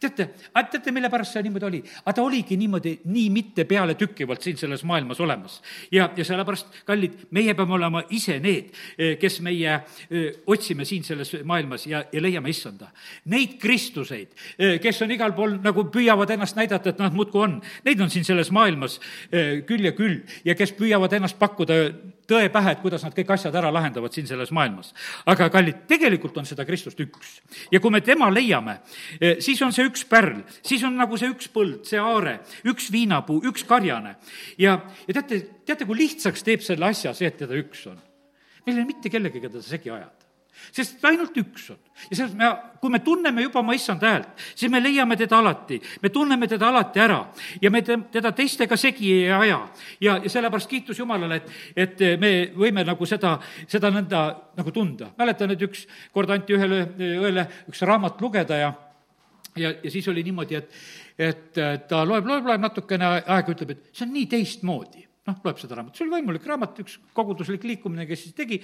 [0.00, 0.28] Teate,
[0.70, 1.80] teate, mille pärast see niimoodi oli?
[2.04, 5.60] aga ta oligi niimoodi nii mitte pealetükkivalt siin selles maailmas olemas.
[5.92, 10.84] ja, ja sellepärast, kallid, meie peame olema ise need, eh, kes meie öö, eh, otsime
[10.88, 12.90] siin selles maailmas ja, ja leiame issanda.
[13.32, 17.60] Neid Kristuseid, eh, kes on igal pool nagu püüavad ennast näidata, et nad muudkui on,
[17.84, 18.98] neid on siin selles maailmas
[19.32, 21.82] öö, küll ja küll ja kes püüavad ennast pakkuda
[22.28, 24.92] tõe pähe, et kuidas nad kõik asjad ära lahendavad siin selles maailmas.
[25.26, 27.40] aga kallid, tegelikult on seda Kristust üks.
[27.72, 28.78] ja kui me tema leiame,
[29.20, 32.90] eh, siis on see üks pärl, siis on nagu see üks põld, see aare, üks
[32.92, 34.16] viinapuu, üks karjane.
[34.58, 38.00] ja, ja teate, teate, kui lihtsaks teeb selle asja see, et teda üks on?
[38.66, 40.21] meil ei ole mitte kellegagi teda segi ajada
[40.72, 41.78] sest ainult üks on.
[42.10, 42.48] ja selles me,
[42.80, 46.68] kui me tunneme juba oma issanda häält, siis me leiame teda alati, me tunneme teda
[46.68, 47.18] alati ära
[47.62, 49.60] ja me teda teistega segi ei aja.
[50.00, 53.36] ja, ja sellepärast kiitus Jumalale, et, et me võime nagu seda,
[53.68, 54.24] seda nõnda
[54.56, 55.12] nagu tunda.
[55.18, 58.72] mäletan, et üks kord anti ühele õele üks raamat lugeda ja
[59.56, 60.76] ja, ja siis oli niimoodi, et,
[61.18, 65.58] et ta loeb, loeb, loeb natukene aega, ütleb, et see on nii teistmoodi noh, loeb
[65.60, 68.56] seda raamatut, see oli vaimulik raamat, üks koguduslik liikumine, kes siis tegi,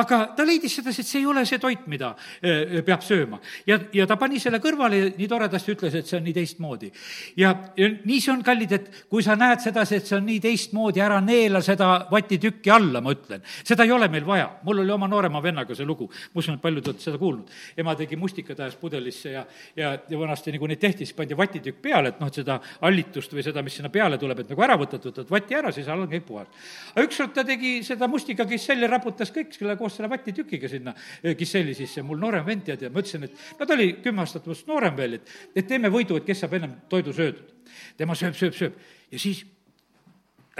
[0.00, 3.40] aga ta leidis sedasi, et see ei ole see toit, mida äh, peab sööma.
[3.68, 6.88] ja, ja ta pani selle kõrvale ja nii toredasti ütles, et see on nii teistmoodi.
[7.36, 10.38] ja, ja nii see on, kallid, et kui sa näed sedasi, et see on nii
[10.46, 13.44] teistmoodi, ära neela seda vatitükki alla, ma ütlen.
[13.60, 14.48] seda ei ole meil vaja.
[14.64, 17.52] mul oli oma noorema vennaga see lugu, ma usun, et paljud olete seda kuulnud.
[17.76, 19.44] ema tegi mustikad ajas pudelisse ja,
[19.76, 22.56] ja, ja vanasti nagu neid tehti, siis pandi vatitükk peale, et noh, et seda
[22.88, 25.88] allitust või seda, mis sinna peale tuleb, et nagu ära võtad, võtad vati ära, siis
[25.98, 26.48] all on kõik puhas.
[26.94, 31.34] aga ükskord ta tegi seda mustiga kisselli, raputas kõik selle koos selle vatitükiga sinna eh,
[31.38, 34.46] kisselli sisse, mul noorem vend tead ja ma ütlesin, et no ta oli kümme aastat
[34.48, 37.54] minust noorem veel, et, et teeme võidu, et kes saab ennem toidu söödud.
[37.98, 38.78] tema sööb, sööb, sööb
[39.12, 39.44] ja siis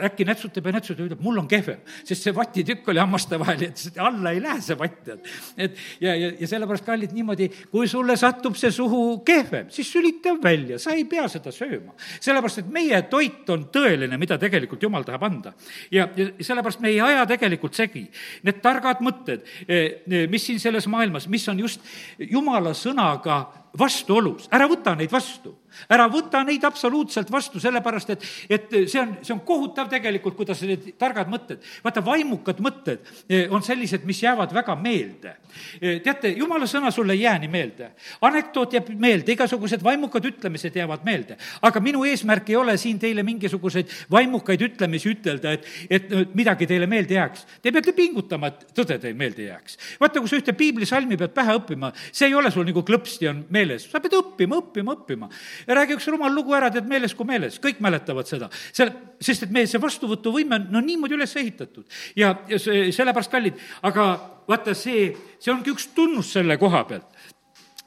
[0.04, 3.64] äkki nätsutab ja nätsutab ja ütleb, mul on kehvem, sest see vatitükk oli hammaste vahel
[3.68, 5.26] et alla ei lähe see vatt, tead.
[5.56, 10.34] et ja, ja, ja sellepärast, kallid, niimoodi, kui sulle satub see suhu kehvem, siis sülita
[10.42, 11.94] välja, sa ei pea seda sööma.
[12.20, 15.54] sellepärast, et meie toit on tõeline, mida tegelikult Jumal tahab anda.
[15.94, 18.06] ja, ja sellepärast me ei aja tegelikult segi.
[18.46, 21.84] Need targad mõtted, eh, mis siin selles maailmas, mis on just
[22.18, 23.44] Jumala sõnaga
[23.78, 25.54] vastuolus, ära võta neid vastu.
[25.90, 30.62] Ära võta neid absoluutselt vastu, sellepärast et, et see on, see on kohutav tegelikult, kuidas
[30.66, 35.34] need targad mõtted, vaata, vaimukad mõtted eh, on sellised, mis jäävad väga meelde.
[35.80, 37.90] Eh, teate, jumala sõna sulle ei jää nii meelde.
[38.20, 41.36] anekdoot jääb meelde, igasugused vaimukad ütlemised jäävad meelde.
[41.62, 46.86] aga minu eesmärk ei ole siin teile mingisuguseid vaimukaid ütlemisi ütelda, et, et midagi teile
[46.86, 47.46] meelde jääks.
[47.62, 49.78] Te peate pingutama, et tõde teile meelde jääks.
[50.00, 53.44] vaata, kui sa ühte piiblisalmi pead pähe õppima, see ei ole sul nagu klõpsti on
[53.54, 55.30] meeles, sa pead õppima, õppima, õppima.
[55.76, 58.48] Räägi üks rumal lugu ära, tead meeles kui meeles, kõik mäletavad seda.
[58.72, 61.84] selle, sest et meie see vastuvõtuvõime on no niimoodi üles ehitatud.
[62.16, 64.08] Ja, ja see, sellepärast kallid, aga
[64.48, 67.17] vaata, see, see ongi üks tunnus selle koha pealt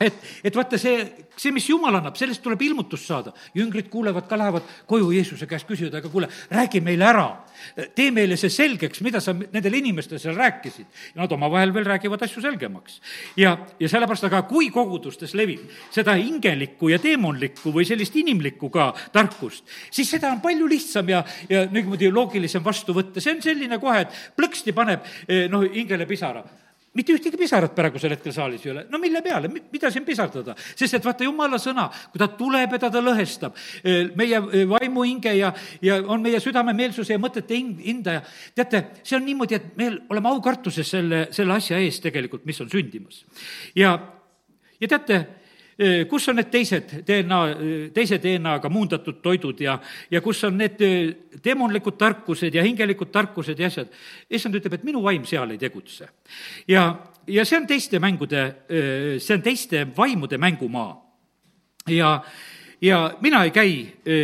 [0.01, 1.03] et, et vaata see,
[1.35, 3.33] see, mis Jumal annab, sellest tuleb ilmutust saada.
[3.55, 7.27] jüngrid kuulevad ka, lähevad koju Jeesuse käest, küsivad, aga kuule, räägi meile ära.
[7.95, 10.85] tee meile see selgeks, mida sa nendele inimestele seal rääkisid.
[11.15, 13.01] nad omavahel veel räägivad asju selgemaks.
[13.37, 18.91] ja, ja sellepärast, aga kui kogudustes levib seda hingelikku ja teemonlikku või sellist inimlikku ka
[19.11, 23.21] tarkust, siis seda on palju lihtsam ja, ja niimoodi loogilisem vastu võtta.
[23.21, 26.43] see on selline kohe, et plõksti paneb eh, noh, hingele pisara
[26.97, 28.85] mitte ühtegi pisarat praegusel hetkel saalis ei ole.
[28.91, 30.55] no mille peale, mida siin pisardada?
[30.75, 34.65] sest et vaata, jumala sõna, kui ta tuleb ja ta, ta lõhestab eh, meie eh,
[34.69, 38.23] vaimu hinge ja, ja on meie südame meelsuse ja mõtete hindaja.
[38.55, 42.71] teate, see on niimoodi, et me oleme aukartuses selle, selle asja ees tegelikult, mis on
[42.71, 43.23] sündimas.
[43.75, 43.95] ja,
[44.81, 45.23] ja teate
[46.09, 47.39] kus on need teised DNA,
[47.95, 49.77] teise DNA-ga muundatud toidud ja,
[50.11, 50.81] ja kus on need
[51.43, 53.89] demonlikud tarkused ja hingelikud tarkused ja asjad.
[54.29, 56.09] issand ütleb, et minu vaim seal ei tegutse.
[56.67, 56.85] ja,
[57.27, 58.43] ja see on teiste mängude,
[59.17, 60.91] see on teiste vaimude mängumaa.
[61.87, 62.13] ja,
[62.81, 63.73] ja mina ei käi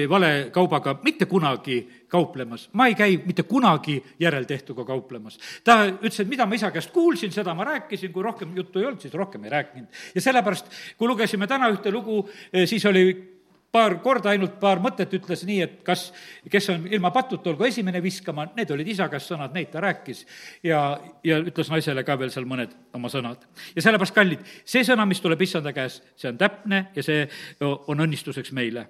[0.10, 5.40] vale kaubaga mitte kunagi kauplemas, ma ei käi mitte kunagi järeltehtuga kauplemas.
[5.64, 8.86] ta ütles, et mida ma isa käest kuulsin, seda ma rääkisin, kui rohkem juttu ei
[8.86, 9.88] olnud, siis rohkem ei rääkinud.
[10.16, 13.38] ja sellepärast, kui lugesime täna ühte lugu, eh, siis oli
[13.72, 16.08] paar korda ainult paar mõtet ütles nii, et kas,
[16.50, 20.26] kes on ilma patuta, olgu esimene viskama, need olid isa käest sõnad, neid ta rääkis.
[20.64, 20.82] ja,
[21.24, 23.44] ja ütles naisele ka veel seal mõned oma sõnad.
[23.76, 27.28] ja sellepärast, kallid, see sõna, mis tuleb issanda käest, see on täpne ja see
[27.62, 28.88] on õnnistuseks meile.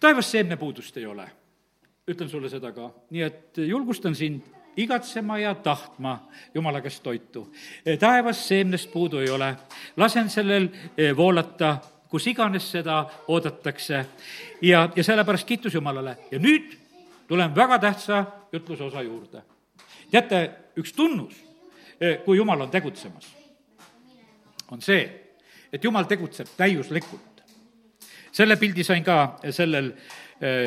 [0.00, 1.30] taevas seemnepuudust ei ole
[2.08, 4.44] ütlen sulle seda ka, nii et julgustan sind
[4.76, 7.52] igatsema ja tahtma Jumala käest toitu.
[7.98, 9.56] taevas seemnest puudu ei ole,
[9.96, 14.06] lasen sellel eh, voolata, kus iganes seda oodatakse
[14.62, 16.76] ja, ja sellepärast kiitus Jumalale ja nüüd
[17.28, 19.42] tulen väga tähtsa jutluse osa juurde.
[20.10, 21.34] teate, üks tunnus,
[22.00, 23.32] eh, kui Jumal on tegutsemas,
[24.70, 25.02] on see,
[25.72, 27.42] et Jumal tegutseb täiuslikult.
[28.32, 30.25] selle pildi sain ka sellel eh,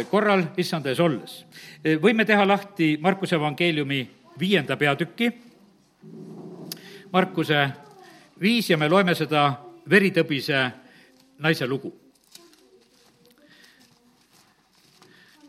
[0.10, 1.45] korral issanda ees olles.
[1.84, 4.01] Eh, võime teha lahti Markuse evangeeliumi
[4.39, 5.29] viienda peatüki,
[7.13, 7.69] Markuse
[8.41, 9.51] viis ja me loeme seda
[9.89, 10.69] veritõbise
[11.39, 11.95] naise lugu.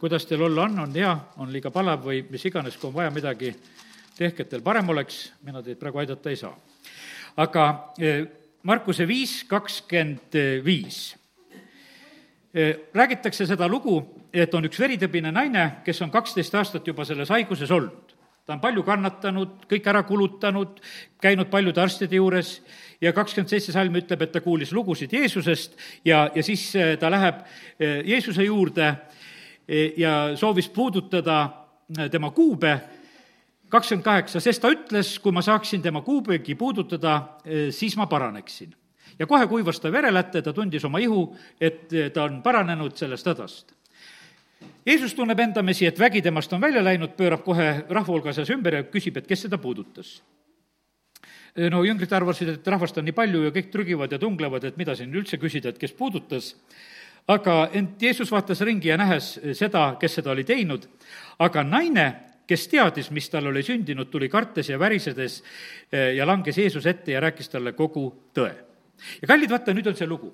[0.01, 3.11] kuidas teil olla on, on hea, on liiga palav või mis iganes, kui on vaja
[3.13, 3.51] midagi,
[4.17, 6.57] tehke, et teil parem oleks, mina teid praegu aidata ei saa.
[7.37, 8.25] aga eh,
[8.63, 11.20] Markuse viis kakskümmend viis
[12.95, 14.01] räägitakse seda lugu,
[14.35, 18.17] et on üks veritõbine naine, kes on kaksteist aastat juba selles haiguses olnud.
[18.47, 20.81] ta on palju kannatanud, kõik ära kulutanud,
[21.23, 22.57] käinud paljude arstide juures
[23.01, 27.45] ja kakskümmend seitse salm ütleb, et ta kuulis lugusid Jeesusest ja, ja siis ta läheb
[27.79, 28.97] Jeesuse juurde
[29.97, 31.67] ja soovis puudutada
[32.11, 32.81] tema kuube,
[33.69, 37.39] kakskümmend kaheksa, sest ta ütles, kui ma saaksin tema kuubegi puudutada,
[37.71, 38.75] siis ma paraneksin
[39.19, 43.75] ja kohe kuivas ta verelätte, ta tundis oma ihu, et ta on paranenud sellest hädast.
[44.87, 48.79] Jeesus tunneb endamisi, et vägi temast on välja läinud, pöörab kohe rahva hulga seas ümber
[48.79, 50.21] ja küsib, et kes seda puudutas.
[51.71, 54.95] no jüngrid arvasid, et rahvast on nii palju ja kõik trügivad ja tunglevad, et mida
[54.95, 56.55] siin üldse küsida, et kes puudutas,
[57.29, 60.87] aga ent Jeesus vaatas ringi ja nähes seda, kes seda oli teinud,
[61.39, 62.07] aga naine,
[62.47, 65.43] kes teadis, mis tal oli sündinud, tuli kartes ja värisedes
[65.91, 68.70] ja langes Jeesuse ette ja rääkis talle kogu tõe
[69.23, 70.33] ja kallid, vaata, nüüd on see lugu,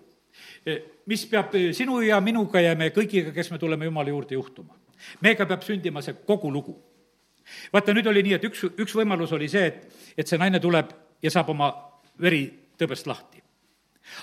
[0.66, 0.76] e,
[1.06, 4.76] mis peab sinu ja minuga ja me kõigiga, kes me tuleme Jumala juurde juhtuma.
[5.20, 6.76] meiega peab sündima see kogu lugu.
[7.72, 10.92] vaata, nüüd oli nii, et üks, üks võimalus oli see, et, et see naine tuleb
[11.22, 11.72] ja saab oma
[12.20, 12.46] veri
[12.78, 13.42] tõbest lahti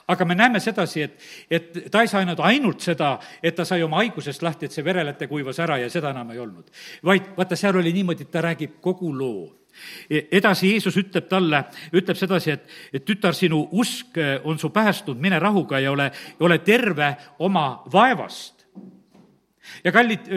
[0.08, 1.17] aga me näeme sedasi, et,
[1.51, 5.27] et ta ei saanud ainult seda, et ta sai oma haigusest lahti, et see vereläte
[5.27, 6.71] kuivas ära ja seda enam ei olnud.
[7.03, 9.62] vaid vaata, seal oli niimoodi, et ta räägib kogu loo
[10.09, 15.19] edasi Jeesus ütleb talle, ütleb sedasi, et, et tütar, sinu usk eh, on su päästnud,
[15.19, 18.52] mine rahuga ja ole, ole terve oma vaevast
[19.84, 20.28] ja kallid,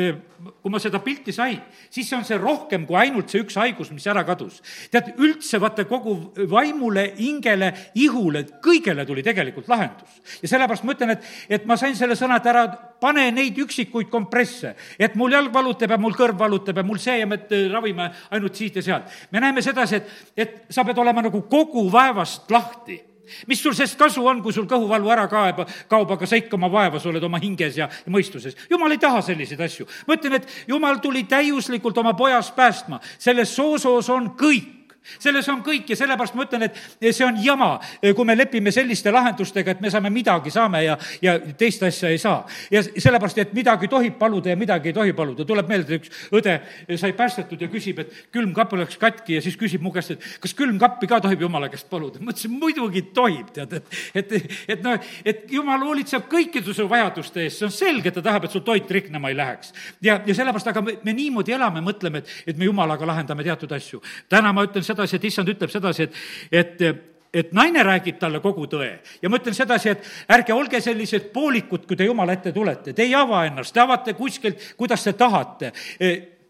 [0.63, 1.59] kui ma seda pilti sain,
[1.91, 4.61] siis on see rohkem kui ainult see üks haigus, mis ära kadus.
[4.91, 6.15] tead, üldse vaata kogu
[6.51, 10.21] vaimule, hingele, ihule, kõigele tuli tegelikult lahendus.
[10.43, 11.27] ja sellepärast ma ütlen, et,
[11.59, 12.67] et ma sain selle sõna, et ära
[13.01, 17.19] pane neid üksikuid kompresse, et mul jalg valutab ja mul kõrv valutab ja mul see
[17.21, 17.41] ja me
[17.73, 19.11] ravime ainult siit ja sealt.
[19.31, 23.01] me näeme sedasi, et, et sa pead olema nagu kogu vaevast lahti
[23.47, 26.71] mis sul sest kasu on, kui sul kõhuvalu ära kaeb, kaob, aga sa ikka oma
[26.73, 28.57] vaevas oled oma hinges ja mõistuses.
[28.71, 29.87] jumal ei taha selliseid asju.
[30.07, 33.01] ma ütlen, et jumal tuli täiuslikult oma pojast päästma.
[33.19, 34.76] selles soosoos on kõik
[35.19, 39.13] selles on kõik ja sellepärast ma ütlen, et see on jama, kui me lepime selliste
[39.15, 42.45] lahendustega, et me saame midagi, saame ja, ja teist asja ei saa.
[42.71, 45.45] ja sellepärast, et midagi tohib paluda ja midagi ei tohi paluda.
[45.45, 46.59] tuleb meelde, üks õde
[46.99, 50.55] sai päästetud ja küsib, et külmkapp oleks katki ja siis küsib mu käest, et kas
[50.57, 52.21] külmkappi ka tohib jumala käest paluda.
[52.21, 54.37] ma ütlesin, muidugi tohib, tead, et, et,
[54.77, 58.55] et noh, et jumal hoolitseb kõikide su vajaduste eest, see on selge, ta tahab, et
[58.55, 59.73] sul toit riknema ei läheks.
[60.03, 63.73] ja, ja sellepärast, aga me, me niimoodi elame, mõtleme, et, et me jumalaga lahendame teatud
[63.77, 64.03] asju.
[64.33, 67.05] täna ma ütlen seda, sedasi, et issand ütleb sedasi, et, et
[67.37, 68.89] et naine räägib talle kogu tõe.
[69.21, 73.05] Ja ma ütlen sedasi, et ärge olge sellised poolikud, kui te jumala ette tulete, te
[73.05, 75.73] ei ava ennast, te avate kuskilt, kuidas te tahate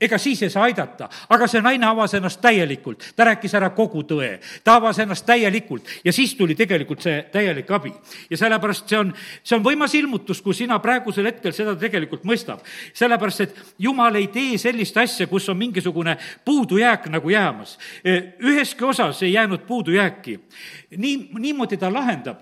[0.00, 1.08] ega siis ei saa aidata.
[1.28, 5.88] aga see naine avas ennast täielikult, ta rääkis ära kogu tõe, ta avas ennast täielikult
[6.04, 7.92] ja siis tuli tegelikult see täielik abi.
[8.30, 12.60] ja sellepärast see on, see on võimas ilmutus, kui sina praegusel hetkel seda tegelikult mõistab.
[12.92, 17.78] sellepärast, et jumal ei tee sellist asja, kus on mingisugune puudujääk nagu jäämas.
[18.40, 20.40] üheski osas ei jäänud puudujääki.
[20.96, 22.40] nii, niimoodi ta lahendab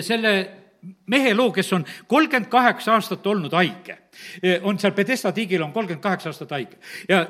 [0.00, 0.65] selle
[1.06, 3.98] mehe loo, kes on kolmkümmend kaheksa aastat olnud haige.
[4.62, 7.26] on seal Pedesta tiigil on kolmkümmend kaheksa aastat haige ja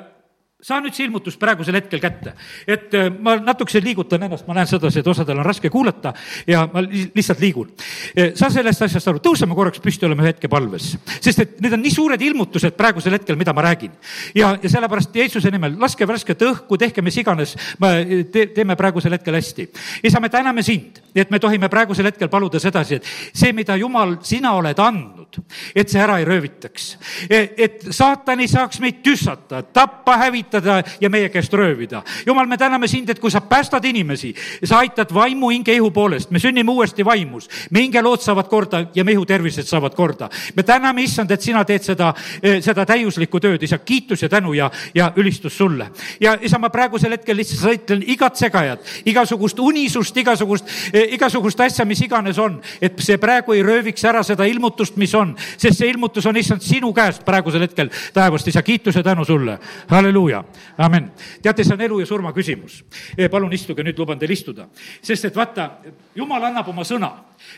[0.66, 2.32] saa nüüd see ilmutus praegusel hetkel kätte.
[2.66, 6.12] et äh, ma natukese liigutan ennast, ma näen sedasi, et osadel on raske kuulata
[6.46, 7.70] ja ma lihtsalt liigun.
[8.18, 10.96] Äh, saa sellest asjast aru, tõuseme korraks püsti, oleme ühe hetke palves.
[11.20, 13.94] sest et need on nii suured ilmutused praegusel hetkel, mida ma räägin.
[14.34, 19.14] ja, ja sellepärast Jeesuse nimel, laske värsket õhku, tehke mis iganes, me te, teeme praegusel
[19.14, 19.68] hetkel hästi.
[20.02, 24.18] isa, me täname sind, et me tohime praegusel hetkel paluda sedasi, et see, mida Jumal,
[24.26, 25.25] sina oled andnud,
[25.74, 26.86] et see ära ei röövitaks.
[27.28, 32.02] E, et saatan ei saaks meid tüssata, tappa, hävitada, ja meie käest röövida.
[32.26, 36.30] jumal, me täname sind, et kui sa päästad inimesi, sa aitad vaimu, hinge, ihu poolest,
[36.30, 37.48] me sünnime uuesti vaimus.
[37.70, 40.28] me hingelood saavad korda ja me ihu tervised saavad korda.
[40.56, 44.52] me täname, issand, et sina teed seda, eh, seda täiuslikku tööd, isa, kiitus ja tänu
[44.52, 45.90] ja, ja ülistus sulle.
[46.20, 51.84] ja isa, ma praegusel hetkel lihtsalt õitlen igat segajat, igasugust unisust, igasugust, eh, igasugust asja,
[51.84, 55.80] mis iganes on, et see praegu ei rööviks ära seda ilmutust, mis on on, sest
[55.80, 59.58] see ilmutus on issand sinu käest praegusel hetkel taevast, isa, kiitus ja tänu sulle.
[59.90, 60.44] halleluuja,
[60.78, 61.10] amen.
[61.42, 62.82] teate, see on elu ja surma küsimus.
[63.30, 64.68] palun istuge, nüüd luban teil istuda.
[65.02, 65.70] sest et vaata,
[66.14, 67.12] jumal annab oma sõna,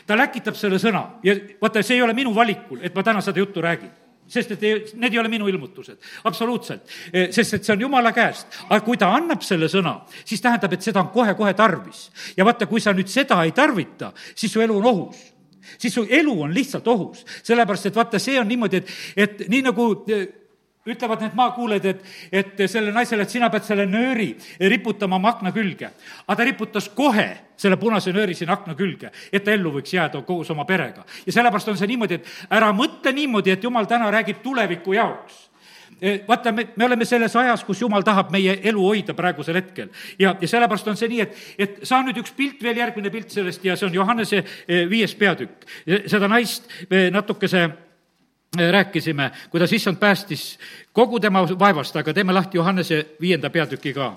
[0.07, 3.39] ta läkitab selle sõna ja vaata, see ei ole minu valikul, et ma täna seda
[3.39, 3.91] juttu räägin
[4.29, 5.97] sest et ei, need ei ole minu ilmutused,
[6.29, 6.85] absoluutselt.
[7.13, 8.47] Eh, sest et see on jumala käest.
[8.69, 12.09] aga kui ta annab selle sõna, siis tähendab, et seda on kohe-kohe tarvis.
[12.37, 15.38] ja vaata, kui sa nüüd seda ei tarvita, siis su elu on ohus
[15.77, 17.25] siis su elu on lihtsalt ohus.
[17.43, 20.27] sellepärast, et vaata, see on niimoodi, et, et nii nagu eh,
[20.89, 24.31] ütlevad need maakuulajad, et, et sellele naisele, et sina pead selle nööri
[24.71, 25.91] riputama oma akna külge.
[26.25, 27.27] aga ta riputas kohe
[27.59, 31.05] selle punase nööri sinna akna külge, et ta ellu võiks jääda koos oma perega.
[31.25, 35.48] ja sellepärast on see niimoodi, et ära mõtle niimoodi, et jumal täna räägib tuleviku jaoks
[36.27, 39.89] vaata, me, me oleme selles ajas, kus jumal tahab meie elu hoida praegusel hetkel.
[40.19, 43.33] ja, ja sellepärast on see nii, et, et saa nüüd üks pilt veel, järgmine pilt
[43.35, 45.67] sellest ja see on Johannese eh, viies peatükk.
[46.07, 50.53] seda naist me natukese eh, rääkisime, kuidas issand päästis
[50.93, 54.13] kogu tema vaevast, aga teeme lahti Johannese viienda peatüki ka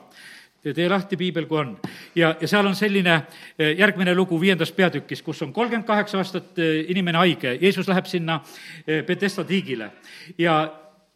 [0.63, 1.73] tee lahti piibel, kui on.
[2.15, 3.17] ja, ja seal on selline
[3.59, 8.39] järgmine lugu viiendas peatükis, kus on kolmkümmend kaheksa aastat inimene haige, Jeesus läheb sinna
[9.07, 9.91] Betesta tiigile
[10.39, 10.61] ja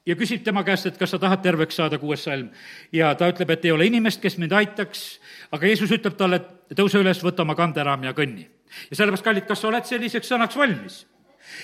[0.06, 2.50] ja küsib tema käest, et kas sa tahad terveks saada, kuues salm.
[2.92, 6.40] ja ta ütleb, et ei ole inimest, kes mind aitaks, aga Jeesus ütleb talle,
[6.70, 8.46] et tõuse üles, võta oma kanderaam ja kõnni.
[8.90, 11.06] ja sellepärast, kallid, kas sa oled selliseks sõnaks valmis?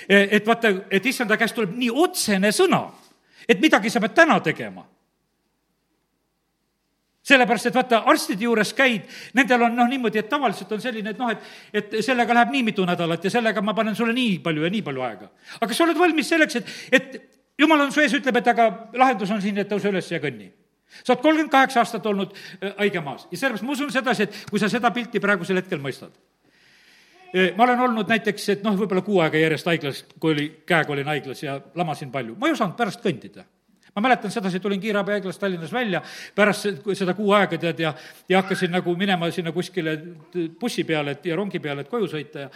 [0.08, 2.86] E, et vaata, et issanda käest tuleb nii otsene sõna,
[3.48, 4.86] et midagi sa pead täna tegema
[7.22, 9.04] sellepärast, et vaata, arstide juures käid,
[9.38, 11.44] nendel on noh, niimoodi, et tavaliselt on selline, et noh, et,
[11.78, 14.82] et sellega läheb nii mitu nädalat ja sellega ma panen sulle nii palju ja nii
[14.82, 15.28] palju aega.
[15.60, 17.31] aga kas sa oled valmis selleks, et, et
[17.62, 20.50] jumal on su ees, ütleb, et aga lahendus on siin, et tõuse üles ja kõnni.
[21.00, 24.60] Sa oled kolmkümmend kaheksa aastat olnud äh, haigemaas ja sellepärast ma usun sedasi, et kui
[24.60, 26.12] sa seda pilti praegusel hetkel mõistad.
[27.32, 30.92] Äh, ma olen olnud näiteks, et noh, võib-olla kuu aega järjest haiglas, kui oli, käega
[30.92, 33.46] olin haiglas ja lamasin palju, ma ei osanud pärast kõndida.
[33.92, 36.00] Ma mäletan sedasi, tulin kiirabihaiglast Tallinnas välja
[36.34, 37.92] pärast seda kuu aega, tead, ja,
[38.28, 39.98] ja hakkasin nagu minema sinna kuskile
[40.60, 42.48] bussi peale, et ja rongi peale, et koju sõita ja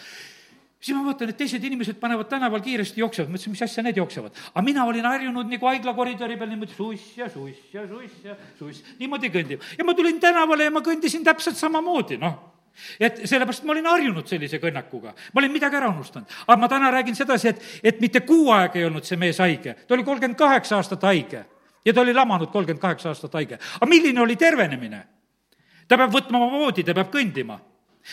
[0.87, 4.35] siis ma vaatan, et teised inimesed panevad tänaval kiiresti, jooksevad, mõtlesin, mis asja need jooksevad.
[4.53, 8.37] aga mina olin harjunud nagu haigla koridori peal niimoodi suss ja suss ja suss ja
[8.59, 9.65] suss, niimoodi kõndib.
[9.79, 12.57] ja ma tulin tänavale ja ma kõndisin täpselt samamoodi, noh
[13.01, 16.29] et sellepärast ma olin harjunud sellise kõnnakuga, ma olin midagi ära unustanud.
[16.47, 19.75] aga ma täna räägin sedasi, et, et mitte kuu aega ei olnud see mees haige,
[19.87, 21.45] ta oli kolmkümmend kaheksa aastat haige
[21.85, 23.59] ja ta oli lamanud kolmkümmend kaheksa aastat haige.
[23.81, 25.07] aga milline oli tervenemine?
[25.89, 27.59] ta peab võtma oma voodi, ta peab kõndima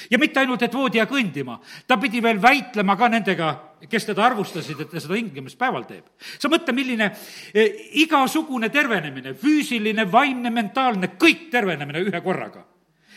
[0.09, 3.49] ja mitte ainult, et voodi ja kõndima, ta pidi veel väitlema ka nendega,
[3.89, 6.05] kes teda arvustasid, et ta seda hingamispäeval teeb.
[6.39, 7.09] sa mõtle, milline
[7.53, 12.65] eh, igasugune tervenemine, füüsiline, vaimne, mentaalne, kõik tervenemine ühe korraga.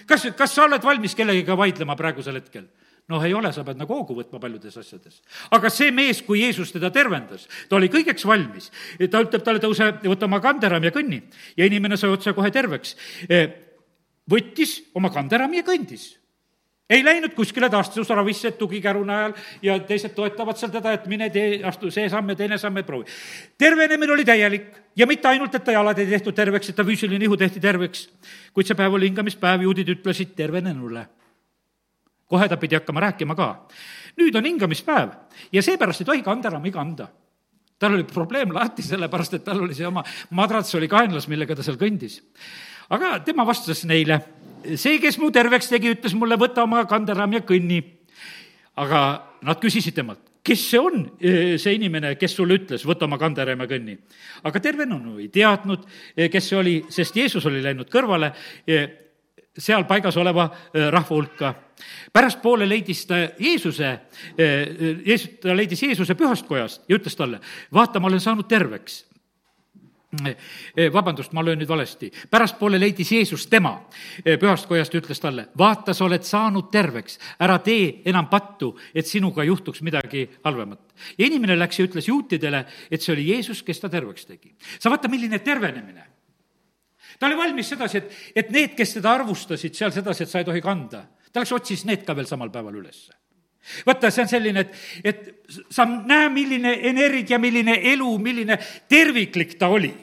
[0.06, 2.66] kas, kas sa oled valmis kellegiga vaidlema praegusel hetkel?
[3.08, 5.22] noh, ei ole, sa pead nagu hoogu võtma paljudes asjades.
[5.54, 8.70] aga see mees, kui Jeesus teda tervendas, ta oli kõigeks valmis.
[9.10, 11.22] ta ütleb talle, tõuse, võta oma kanderaam ja kõnni.
[11.56, 12.96] ja inimene sai otsekohe terveks.
[13.28, 13.48] Eh,
[14.28, 16.16] võttis oma kanderaami ja kõndis
[16.90, 21.90] ei läinud kuskile taastusravisse tugikäru najal ja teised toetavad seal teda, et mine tee, astu
[21.90, 23.05] see samm ja teine samm ja proovi.
[23.59, 27.25] tervenemine oli täielik ja mitte ainult, et ta jalad ei tehtud terveks, et ta füüsiline
[27.25, 28.09] ihu tehti terveks,
[28.55, 31.07] kuid see päev oli hingamispäev, juudid ütlesid tervenenule.
[32.27, 33.66] kohe ta pidi hakkama rääkima ka.
[34.16, 35.11] nüüd on hingamispäev
[35.53, 37.09] ja seepärast ei tohi kanda
[37.79, 41.62] tal oli probleem lahti, sellepärast et tal oli see oma madrats oli kaenlas, millega ta
[41.62, 42.22] seal kõndis.
[42.90, 44.20] aga tema vastas neile
[44.74, 47.83] see, kes mu terveks tegi, ütles mulle, võta oma kanderaam ja kõnni.
[48.76, 49.00] aga
[49.46, 53.62] nad küsisid temalt, kes see on, e, see inimene, kes sulle ütles, võta oma kanderaam
[53.64, 53.96] ja kõnni.
[54.44, 58.33] aga tervenenu ei teadnud, e, kes see oli, sest Jeesus oli läinud kõrvale
[58.66, 58.85] e,
[59.57, 61.55] seal paigas oleva rahva hulka.
[62.12, 63.98] pärastpoole leidis ta Jeesuse,
[64.37, 67.40] Jeesus, ta leidis Jeesuse pühast kojast ja ütles talle,
[67.72, 69.05] vaata, ma olen saanud terveks
[70.92, 73.73] vabandust, ma löön nüüd valesti, pärastpoole leidis Jeesus tema
[74.25, 78.73] eh, pühast kojast ja ütles talle, vaata, sa oled saanud terveks, ära tee enam pattu,
[78.95, 80.95] et sinuga juhtuks midagi halvemat.
[81.19, 84.55] ja inimene läks ja ütles juutidele, et see oli Jeesus, kes ta terveks tegi.
[84.79, 86.07] sa vaata, milline tervenemine.
[87.19, 90.49] ta oli valmis sedasi, et, et need, kes teda arvustasid seal sedasi, et sa ei
[90.49, 93.25] tohi kanda, ta läks otsis need ka veel samal päeval ülesse
[93.87, 99.70] vaata, see on selline, et, et sa näe, milline energia, milline elu, milline terviklik ta
[99.72, 99.94] oli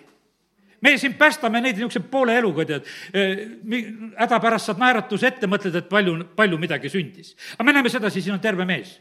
[0.83, 2.87] meie siin päästame neid niisuguse poole eluga, tead.
[4.19, 7.37] häda pärast saad naeratuse ette, mõtled, et palju, palju midagi sündis.
[7.55, 8.97] aga me näeme sedasi, siin on terve mees,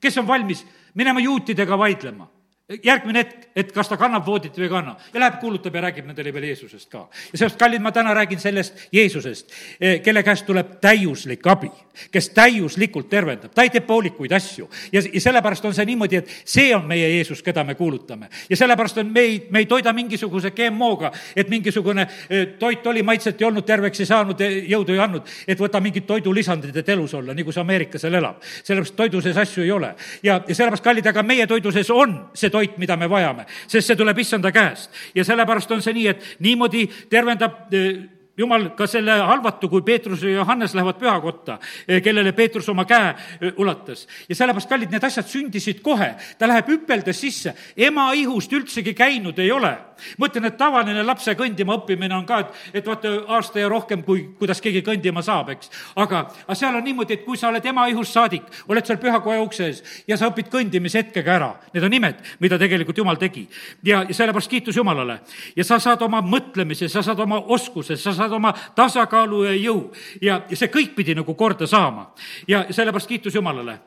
[0.00, 0.64] kes on valmis
[0.96, 2.30] minema juutidega vaidlema
[2.68, 6.04] järgmine hetk, et kas ta kannab voodit või ei kanna ja läheb, kuulutab ja räägib
[6.04, 7.06] nendele veel Jeesusest ka.
[7.32, 11.70] ja seepärast, kallid, ma täna räägin sellest Jeesusest, eh, kelle käest tuleb täiuslik abi.
[12.12, 14.68] kes täiuslikult tervendab, ta ei tee poolikuid asju.
[14.92, 18.28] ja, ja sellepärast on see niimoodi, et see on meie Jeesus, keda me kuulutame.
[18.50, 23.02] ja sellepärast on, me ei, me ei toida mingisuguse GMO-ga, et mingisugune eh, toit oli,
[23.02, 26.88] maitset ei olnud, terveks ei saanud, eh, jõudu ei andnud, et võta mingid toidulisandid, et
[26.88, 28.44] elus olla, nagu see Ameerika seal elab.
[28.62, 29.94] sellepärast toidu sees asju ei ole.
[30.22, 33.86] ja, ja sellepärast, kallid, aga meie toidu sees on see toit, mida me vajame, sest
[33.86, 34.90] see tuleb issanda käest.
[35.14, 40.22] ja sellepärast on see nii, et niimoodi tervendab eh, jumal ka selle halvatu, kui Peetrus
[40.22, 41.58] ja Johannes lähevad pühakotta,
[41.88, 44.06] eh, kellele Peetrus oma käe eh, ulatas.
[44.28, 46.14] ja sellepärast, kallid, need asjad sündisid kohe.
[46.38, 49.76] ta läheb hüpeldes sisse, ema ihust üldsegi käinud ei ole.
[50.18, 54.02] ma ütlen, et tavaline lapse kõndima õppimine on ka, et, et vaata, aasta ja rohkem,
[54.02, 55.70] kui, kuidas keegi kõndima saab, eks.
[55.96, 59.42] aga, aga seal on niimoodi, et kui sa oled ema ihust saadik, oled seal pühakoja
[59.42, 61.50] ukse ees ja sa õpid kõndimishetkega ära.
[61.74, 63.48] Need on nimed, mida tegelikult Jumal tegi.
[63.82, 65.20] ja, ja sellepärast kiitus Jumalale.
[65.56, 69.54] ja sa saad oma mõtlemise, sa saad oma oskuse, sa saad saad oma tasakaalu ja
[69.56, 69.80] jõu
[70.22, 72.12] ja, ja see kõik pidi nagu korda saama.
[72.48, 73.78] ja sellepärast kiitus Jumalale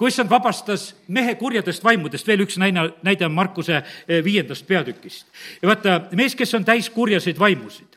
[0.00, 5.26] kui issand vabastas mehe kurjadest vaimudest, veel üks näide, näide on Markuse eh, viiendast peatükist.
[5.62, 7.89] ja vaata, mees, kes on täis kurjaseid vaimusid,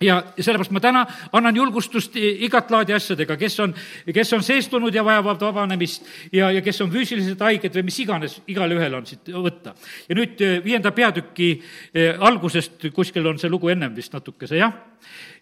[0.00, 1.02] ja sellepärast ma täna
[1.36, 3.74] annan julgustust igat laadi asjadega, kes on,
[4.14, 8.38] kes on seestunud ja vajavad vabanemist ja, ja kes on füüsiliselt haiged või mis iganes,
[8.48, 9.74] igalühel on siit võtta.
[10.08, 11.50] ja nüüd eh, viienda peatüki
[11.92, 14.72] eh, algusest, kuskil on see lugu ennem vist natukese, jah?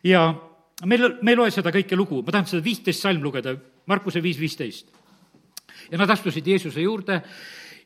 [0.03, 0.27] ja
[0.87, 3.57] meil, me ei loe seda kõike lugu, ma tahan seda viisteist salm lugeda,
[3.89, 4.91] Markuse viis viisteist.
[5.91, 7.23] ja nad astusid Jeesuse juurde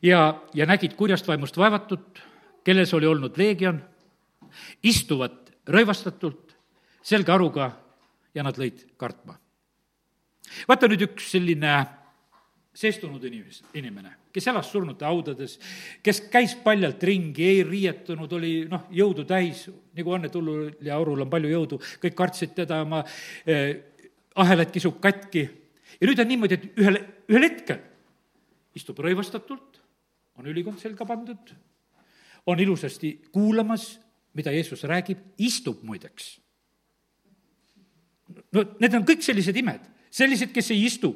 [0.02, 2.22] ja, ja nägid kurjast vaimust vaevatut,
[2.64, 3.82] kelles oli olnud leegion,
[4.82, 6.51] istuvat rõivastatult,
[7.02, 7.70] selge aruga
[8.34, 9.38] ja nad lõid kartma.
[10.68, 11.76] vaata nüüd üks selline
[12.74, 15.58] seestunud inimes, inimene kes elas surnute haudades,
[16.04, 20.96] kes käis paljalt ringi, ei riietunud, oli noh, jõudu täis, nagu on, et hullul ja
[20.96, 23.02] aurul on palju jõudu, kõik kartsid teda, oma
[23.44, 23.74] eh,
[24.40, 25.44] ahelaid kisub katki.
[26.00, 27.82] ja nüüd on niimoodi, et ühel, ühel hetkel
[28.78, 29.82] istub rõivastatult,
[30.40, 31.52] on ülikond selga pandud,
[32.48, 33.98] on ilusasti kuulamas,
[34.32, 36.38] mida Jeesus räägib, istub muideks.
[38.52, 41.14] No need on kõik sellised imed, sellised, kes ei istu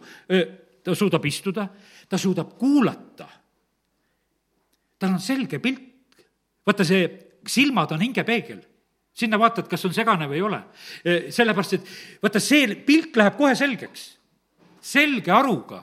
[0.86, 1.66] ta suudab istuda,
[2.08, 3.26] ta suudab kuulata.
[4.98, 5.82] tal on selge pilt.
[6.66, 7.08] vaata, see
[7.46, 8.62] silmad on hingepeegel.
[9.12, 10.60] sinna vaatad, kas on segane või ei ole.
[11.32, 14.18] Sellepärast, et vaata, see pilt läheb kohe selgeks.
[14.80, 15.82] selge aruga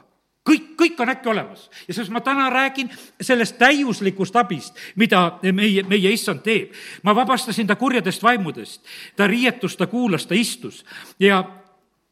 [0.74, 1.69] kõik, kõik on äkki olemas.
[1.88, 2.89] ja sellest ma täna räägin
[3.21, 6.74] sellest täiuslikust abist, mida meie, meie issand teeb.
[7.03, 8.82] ma vabastasin ta kurjadest vaimudest,
[9.15, 10.86] ta riietus, ta kuulas, ta istus
[11.19, 11.43] ja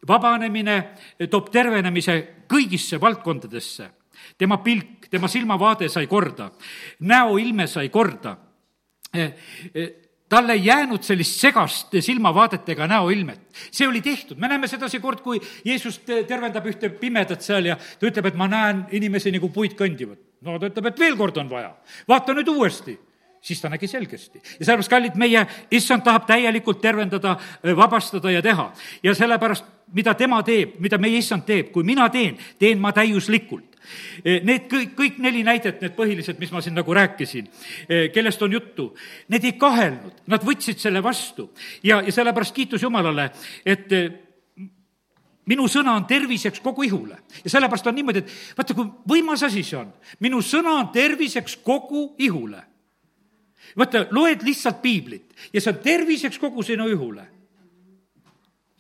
[0.07, 0.84] vabanemine
[1.30, 3.89] toob tervenemise kõigisse valdkondadesse.
[4.38, 6.51] tema pilk, tema silmavaade sai korda,
[6.99, 8.38] näoilme sai korda
[9.14, 9.34] eh,
[9.76, 9.89] eh,
[10.32, 13.39] talle ei jäänud sellist segast silmavaadet ega näoilmet.
[13.71, 18.07] see oli tehtud, me näeme sedasi kord, kui Jeesus tervendab ühte pimedat seal ja ta
[18.07, 20.19] ütleb, et ma näen inimesi nagu puid kõndivad.
[20.41, 21.73] no ta ütleb, et veel kord on vaja,
[22.07, 22.97] vaata nüüd uuesti
[23.41, 24.41] siis ta nägi selgesti.
[24.59, 27.38] ja sellepärast, kallid, meie issand tahab täielikult tervendada,
[27.75, 28.71] vabastada ja teha.
[29.03, 33.70] ja sellepärast, mida tema teeb, mida meie issand teeb, kui mina teen, teen ma täiuslikult.
[34.23, 37.47] Need kõik, kõik neli näidet, need põhilised, mis ma siin nagu rääkisin,
[38.13, 38.89] kellest on juttu,
[39.34, 41.49] need ei kahelnud, nad võtsid selle vastu.
[41.84, 43.29] Ja, ja sellepärast kiitus Jumalale,
[43.65, 43.89] et
[45.49, 47.17] minu sõna on terviseks kogu ihule.
[47.43, 49.91] ja sellepärast on niimoodi, et vaata, kui võimas asi see on.
[50.19, 52.63] minu sõna on terviseks kogu ihule.
[53.77, 55.34] Vaata, loed lihtsalt piiblit.
[55.53, 57.40] Ja see on terviseks kogu sinu ihule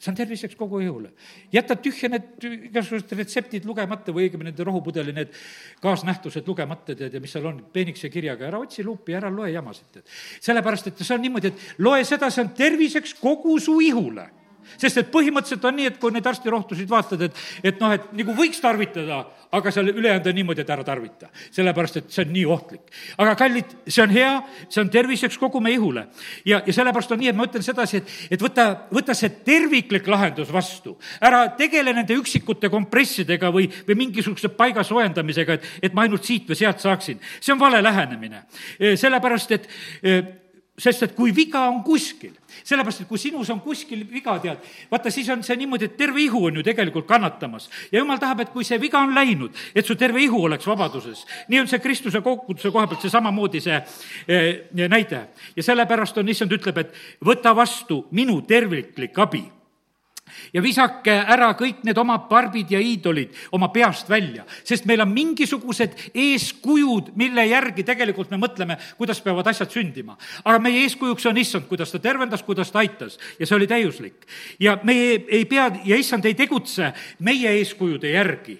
[0.01, 1.11] see on terviseks kogu ihule.
[1.53, 5.35] jätad tühja need igasugused retseptid lugemata või õigemini nende rohupudeli need
[5.83, 9.89] kaasnähtused lugemata, tead, ja mis seal on, peenikese kirjaga, ära otsi luupi, ära loe jamasid,
[9.93, 10.13] tead.
[10.41, 14.29] sellepärast, et see on niimoodi, et loe seda, see on terviseks kogu su ihule
[14.77, 18.35] sest et põhimõtteliselt on nii, et kui neid arstirohtusid vaatad, et, et noh, et nagu
[18.37, 21.29] võiks tarvitada, aga seal ülejäänud on niimoodi, et ära tarvita.
[21.51, 22.81] sellepärast, et see on nii ohtlik.
[23.17, 24.31] aga kallid, see on hea,
[24.69, 26.05] see on terviseks kogu meie ihule.
[26.45, 30.07] ja, ja sellepärast on nii, et ma ütlen sedasi, et, et võta, võta see terviklik
[30.07, 30.97] lahendus vastu.
[31.21, 36.47] ära tegele nende üksikute kompressidega või, või mingisuguse paiga soojendamisega, et, et ma ainult siit
[36.49, 37.19] või sealt saaksin.
[37.39, 38.45] see on vale lähenemine.
[38.95, 39.67] sellepärast, et
[40.77, 42.31] sest et kui viga on kuskil,
[42.63, 46.23] sellepärast, et kui sinus on kuskil viga, tead, vaata, siis on see niimoodi, et terve
[46.23, 47.69] ihu on ju tegelikult kannatamas.
[47.91, 51.25] ja jumal tahab, et kui see viga on läinud, et su terve ihu oleks vabaduses.
[51.47, 53.81] nii on see Kristuse koguduse koha pealt see samamoodi see
[54.27, 55.27] eh, näide.
[55.55, 56.93] ja sellepärast on, issand ütleb, et
[57.25, 59.45] võta vastu minu terviklik abi
[60.53, 65.11] ja visake ära kõik need oma parbid ja iidolid oma peast välja, sest meil on
[65.13, 70.17] mingisugused eeskujud, mille järgi tegelikult me mõtleme, kuidas peavad asjad sündima.
[70.43, 74.25] aga meie eeskujuks on issand, kuidas ta tervendas, kuidas ta aitas ja see oli täiuslik.
[74.59, 78.59] ja meie ei pea ja issand ei tegutse meie eeskujude järgi.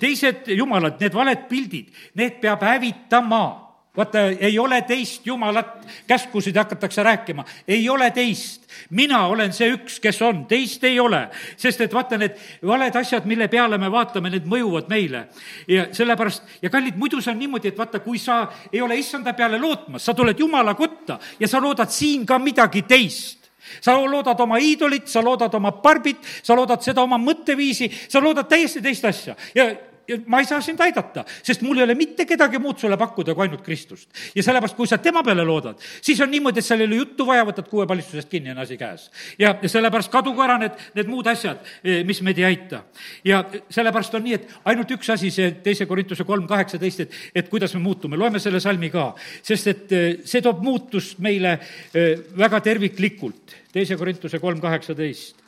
[0.00, 3.63] teised jumalad, need valed pildid, need peab hävitama
[3.96, 8.64] vaata, ei ole teist Jumalat, käskusid hakatakse rääkima, ei ole teist.
[8.90, 11.28] mina olen see üks, kes on, teist ei ole.
[11.56, 12.34] sest et vaata, need
[12.66, 15.28] valed asjad, mille peale me vaatame, need mõjuvad meile.
[15.68, 19.32] ja sellepärast, ja kallid, muidu see on niimoodi, et vaata, kui sa ei ole issanda
[19.32, 23.44] peale lootmas, sa tuled Jumala kotta ja sa loodad siin ka midagi teist
[23.80, 28.48] sa loodad oma iidolit, sa loodad oma parbit, sa loodad seda oma mõtteviisi, sa loodad
[28.48, 29.93] täiesti teist asja ja ja
[30.26, 33.46] ma ei saa sind aidata, sest mul ei ole mitte kedagi muud sulle pakkuda kui
[33.46, 34.08] ainult Kristust.
[34.34, 37.26] ja sellepärast, kui sa tema peale loodad, siis on niimoodi, et seal ei ole juttu
[37.26, 39.10] vaja, võtad kuuepalistusest kinni, on asi käes.
[39.38, 42.84] ja, ja sellepärast kadugu ära need, need muud asjad, eh, mis meid ei aita.
[43.24, 47.48] ja sellepärast on nii, et ainult üks asi, see teise Korintuse kolm kaheksateist, et, et
[47.52, 51.58] kuidas me muutume, loeme selle salmi ka, sest et eh, see toob muutust meile
[51.94, 53.62] eh, väga terviklikult.
[53.74, 55.43] teise Korintuse kolm kaheksateist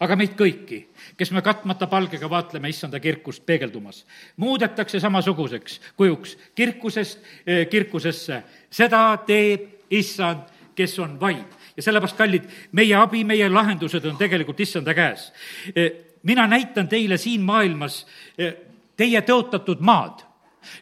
[0.00, 0.80] aga meid kõiki,
[1.18, 4.04] kes me katmata palgega vaatleme issanda kirkust peegeldumas,
[4.36, 8.42] muudetakse samasuguseks kujuks kirkusest eh, kirkusesse.
[8.70, 11.44] seda teeb issand, kes on vaim.
[11.76, 15.32] ja sellepärast, kallid, meie abi, meie lahendused on tegelikult issanda käes.
[15.74, 15.92] Eh,
[16.22, 18.06] mina näitan teile siin maailmas
[18.38, 18.54] eh,
[18.96, 20.27] teie tõotatud maad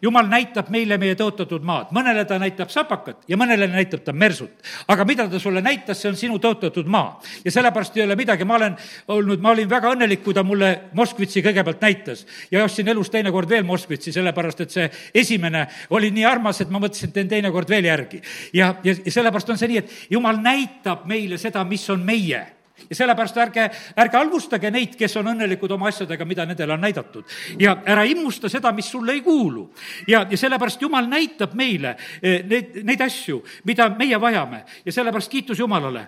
[0.03, 4.51] jumal näitab meile meie tõotatud maad, mõnele ta näitab sapakat ja mõnele näitab ta mersut.
[4.89, 7.21] aga mida ta sulle näitas, see on sinu tõotatud maa.
[7.45, 8.77] ja sellepärast ei ole midagi, ma olen
[9.09, 12.27] olnud, ma olin väga õnnelik, kui ta mulle Moskvitsi kõigepealt näitas.
[12.51, 16.79] ja ostsin elus teinekord veel Moskvitsi, sellepärast et see esimene oli nii armas, et ma
[16.79, 18.23] mõtlesin, et teen teinekord veel järgi.
[18.53, 22.56] ja, ja, sellepärast on see nii, et jumal näitab meile seda, mis on meie
[22.91, 23.67] ja sellepärast ärge,
[23.97, 27.25] ärge halvustage neid, kes on õnnelikud oma asjadega, mida nendele on näidatud.
[27.59, 29.71] ja ära immusta seda, mis sulle ei kuulu.
[30.09, 35.31] ja, ja sellepärast Jumal näitab meile eh, neid, neid asju, mida meie vajame ja sellepärast
[35.31, 36.07] kiitus Jumalale.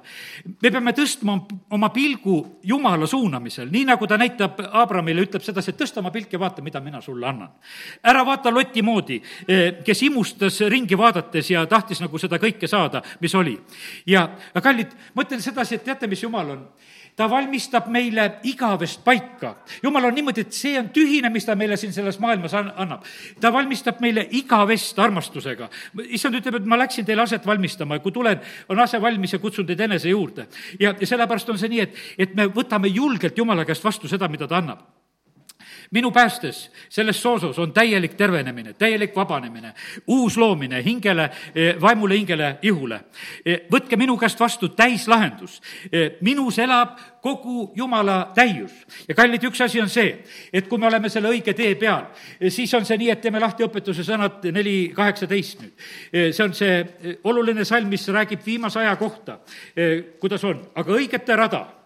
[0.63, 1.39] me peame tõstma
[1.71, 6.33] oma pilgu Jumala suunamisel, nii nagu ta näitab Abramile, ütleb sedasi, et tõsta oma pilk
[6.33, 7.51] ja vaata, mida mina sulle annan.
[8.05, 13.03] ära vaata Loti moodi, eh, kes imustas ringi vaadates ja tahtis nagu seda kõike saada,
[13.21, 13.59] mis oli.
[14.07, 14.29] ja
[14.63, 16.58] kallid, ma ütlen sedasi, et teate, mis Jumal on?
[16.59, 16.67] On.
[17.19, 19.55] ta valmistab meile igavest paika.
[19.83, 23.07] jumal on niimoodi, et see on tühine, mis ta meile siin selles maailmas annab.
[23.41, 25.71] ta valmistab meile igavest armastusega.
[26.09, 29.43] issand ütleb, et ma läksin teile aset valmistama ja kui tulen, on ase valmis ja
[29.43, 30.49] kutsun teid enese juurde.
[30.81, 34.29] ja, ja sellepärast on see nii, et, et me võtame julgelt Jumala käest vastu seda,
[34.29, 34.98] mida ta annab
[35.91, 39.73] minu päästes selles soosus on täielik tervenemine, täielik vabanemine,
[40.07, 43.01] uus loomine hingele, eh, vaimule, hingele, ihule.
[43.45, 45.63] Eh, võtke minu käest vastu täislahendus.
[45.93, 48.73] Eh, minus elab kogu Jumala täius.
[49.09, 52.05] ja kallid, üks asi on see, et kui me oleme selle õige tee peal,
[52.49, 55.73] siis on see nii, et teeme lahti õpetuse sõnad neli kaheksateist nüüd.
[56.33, 56.87] see on see
[57.25, 59.39] oluline salm, mis räägib viimase aja kohta,
[60.21, 61.78] kuidas on, aga õigete rada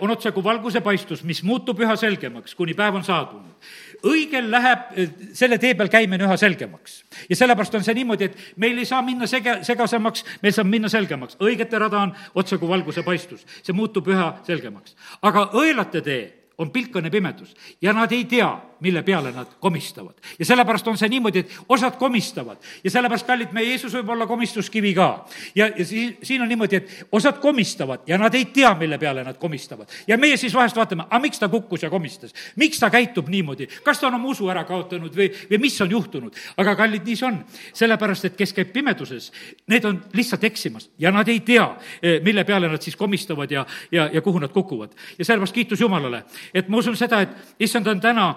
[0.00, 3.68] on otsekui valguse paistus, mis muutub üha selgemaks, kuni päev on saabunud.
[4.06, 7.04] õigel läheb eh, selle tee peal käimine üha selgemaks.
[7.28, 10.88] ja sellepärast on see niimoodi, et meil ei saa minna sege, segasemaks, meil saab minna
[10.88, 11.38] selgemaks.
[11.40, 14.96] õigete rada on otsekui valguse paistus, see muutub üha selgemaks.
[15.22, 16.24] aga õelate tee
[16.58, 18.50] on pilkane pimedus ja nad ei tea,
[18.80, 20.14] mille peale nad komistavad.
[20.38, 24.26] ja sellepärast on see niimoodi, et osad komistavad ja sellepärast, kallid, meie Jeesus võib olla
[24.26, 25.26] komistuskivi ka.
[25.54, 29.24] ja, ja siin, siin on niimoodi, et osad komistavad ja nad ei tea, mille peale
[29.24, 29.88] nad komistavad.
[30.06, 32.34] ja meie siis vahest vaatame, aga miks ta kukkus ja komistas?
[32.56, 33.68] miks ta käitub niimoodi?
[33.84, 36.36] kas ta on oma usu ära kaotanud või, või mis on juhtunud?
[36.56, 37.42] aga kallid, nii see on.
[37.72, 39.32] sellepärast, et kes käib pimeduses,
[39.66, 41.68] need on lihtsalt eksimas ja nad ei tea,
[42.02, 44.94] eh, mille peale nad siis komistavad ja, ja, ja kuhu nad kukuvad.
[45.18, 46.24] ja sellepärast kiitus Jumalale
[46.54, 48.28] et ma usun seda, et issand on täna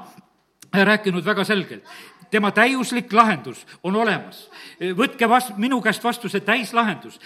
[0.74, 1.84] rääkinud väga selgelt.
[2.32, 4.49] tema täiuslik lahendus on olemas.
[4.80, 7.19] võtke vastu, minu käest vastu see täislahendus.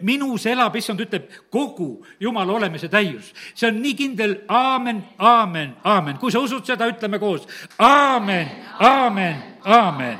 [0.00, 3.34] minus elab, issand ütleb, kogu Jumala olemise täius.
[3.54, 6.18] see on nii kindel, aamen, aamen, aamen.
[6.18, 7.48] kui sa usud seda, ütleme koos.
[7.78, 10.18] aamen, aamen, aamen.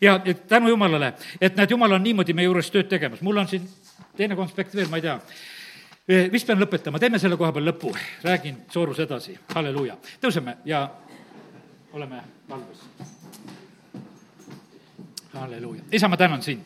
[0.00, 3.20] ja, tänu Jumalale, et näed, Jumal on niimoodi meie juures tööd tegemas.
[3.20, 3.68] mul on siin
[4.16, 5.20] teine konspekt veel, ma ei tea
[6.08, 7.92] vist pean lõpetama, teeme selle koha peal lõpu,
[8.24, 9.96] räägin soorus edasi, halleluuja.
[10.22, 10.88] tõuseme ja
[11.92, 12.78] oleme valves.
[15.32, 16.60] halleluuja, isa, ma tänan sind.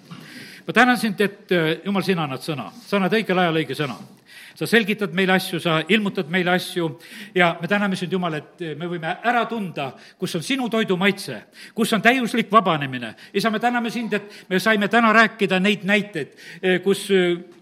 [0.67, 3.99] ma tänan sind, et eh, jumal, sina annad sõna, sa annad õigel ajal õige sõna
[4.55, 6.89] sa selgitad meile asju, sa ilmutad meile asju
[7.35, 11.39] ja me täname sind, Jumal, et me võime ära tunda, kus on sinu toidu maitse,
[11.75, 13.15] kus on täiuslik vabanemine.
[13.33, 16.37] isa, me täname sind, et me saime täna rääkida neid näiteid,
[16.85, 17.09] kus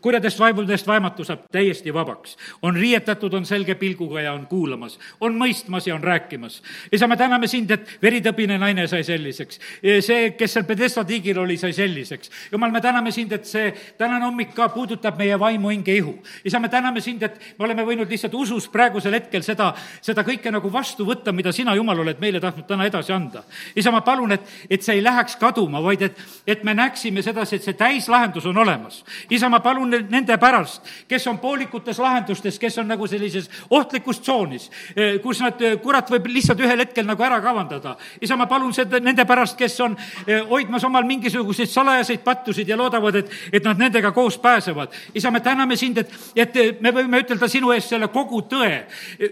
[0.01, 2.37] kurjadest vaimudest vaimatu saab täiesti vabaks.
[2.63, 6.63] on riietatud, on selge pilguga ja on kuulamas, on mõistmas ja on rääkimas.
[6.93, 9.61] isa, me täname sind, et veritõbine naine sai selliseks.
[10.01, 12.31] see, kes seal Pedesta tiigil oli, sai selliseks.
[12.53, 16.19] jumal, me täname sind, et see tänane hommik ka puudutab meie vaimu, hinge, ihu.
[16.45, 20.53] isa, me täname sind, et me oleme võinud lihtsalt usus praegusel hetkel seda, seda kõike
[20.53, 23.45] nagu vastu võtta, mida sina, Jumal, oled meile tahtnud täna edasi anda.
[23.77, 27.57] isa, ma palun, et, et see ei läheks kaduma, vaid et, et me näeksime sedasi,
[27.57, 29.05] et see täislahendus on olemas.
[29.31, 34.71] isa, ma palun nende pärast, kes on poolikutes lahendustes, kes on nagu sellises ohtlikus tsoonis,
[34.97, 37.97] eh, kus nad, eh, kurat võib lihtsalt ühel hetkel nagu ära kavandada.
[38.21, 42.77] isa, ma palun seda nende pärast, kes on eh, hoidmas omal mingisuguseid salajaseid pattusid ja
[42.77, 44.89] loodavad, et, et nad nendega koos pääsevad.
[45.15, 48.87] isa, me täname sind, et, et me võime ütelda sinu eest selle kogu tõe.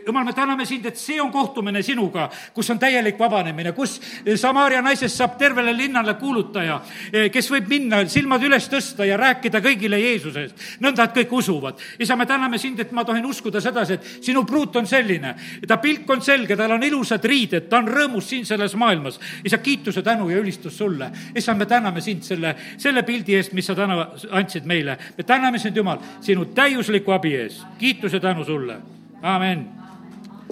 [0.07, 4.01] jumal, me täname sind, et see on kohtumine sinuga, kus on täielik vabanemine, kus
[4.37, 6.81] Samaaria naisest saab tervele linnale kuulutaja,
[7.33, 10.47] kes võib minna, silmad üles tõsta ja rääkida kõigile Jeesusest,
[10.80, 11.78] nõnda, et kõik usuvad.
[11.99, 15.34] isa, me täname sind, et ma tohin uskuda sedasi, et sinu pruut on selline,
[15.66, 19.20] ta pilk on selge, tal on ilusad riided, ta on rõõmus siin selles maailmas.
[19.44, 21.11] isa, kiituse, tänu ja ülistus sulle.
[21.34, 24.99] isa, me täname sind selle, selle pildi eest, mis sa täna andsid meile.
[25.16, 27.62] me täname sind, Jumal, sinu täiusliku abi ees.
[27.78, 28.76] kiitus ja tänu sulle.
[29.22, 29.88] amin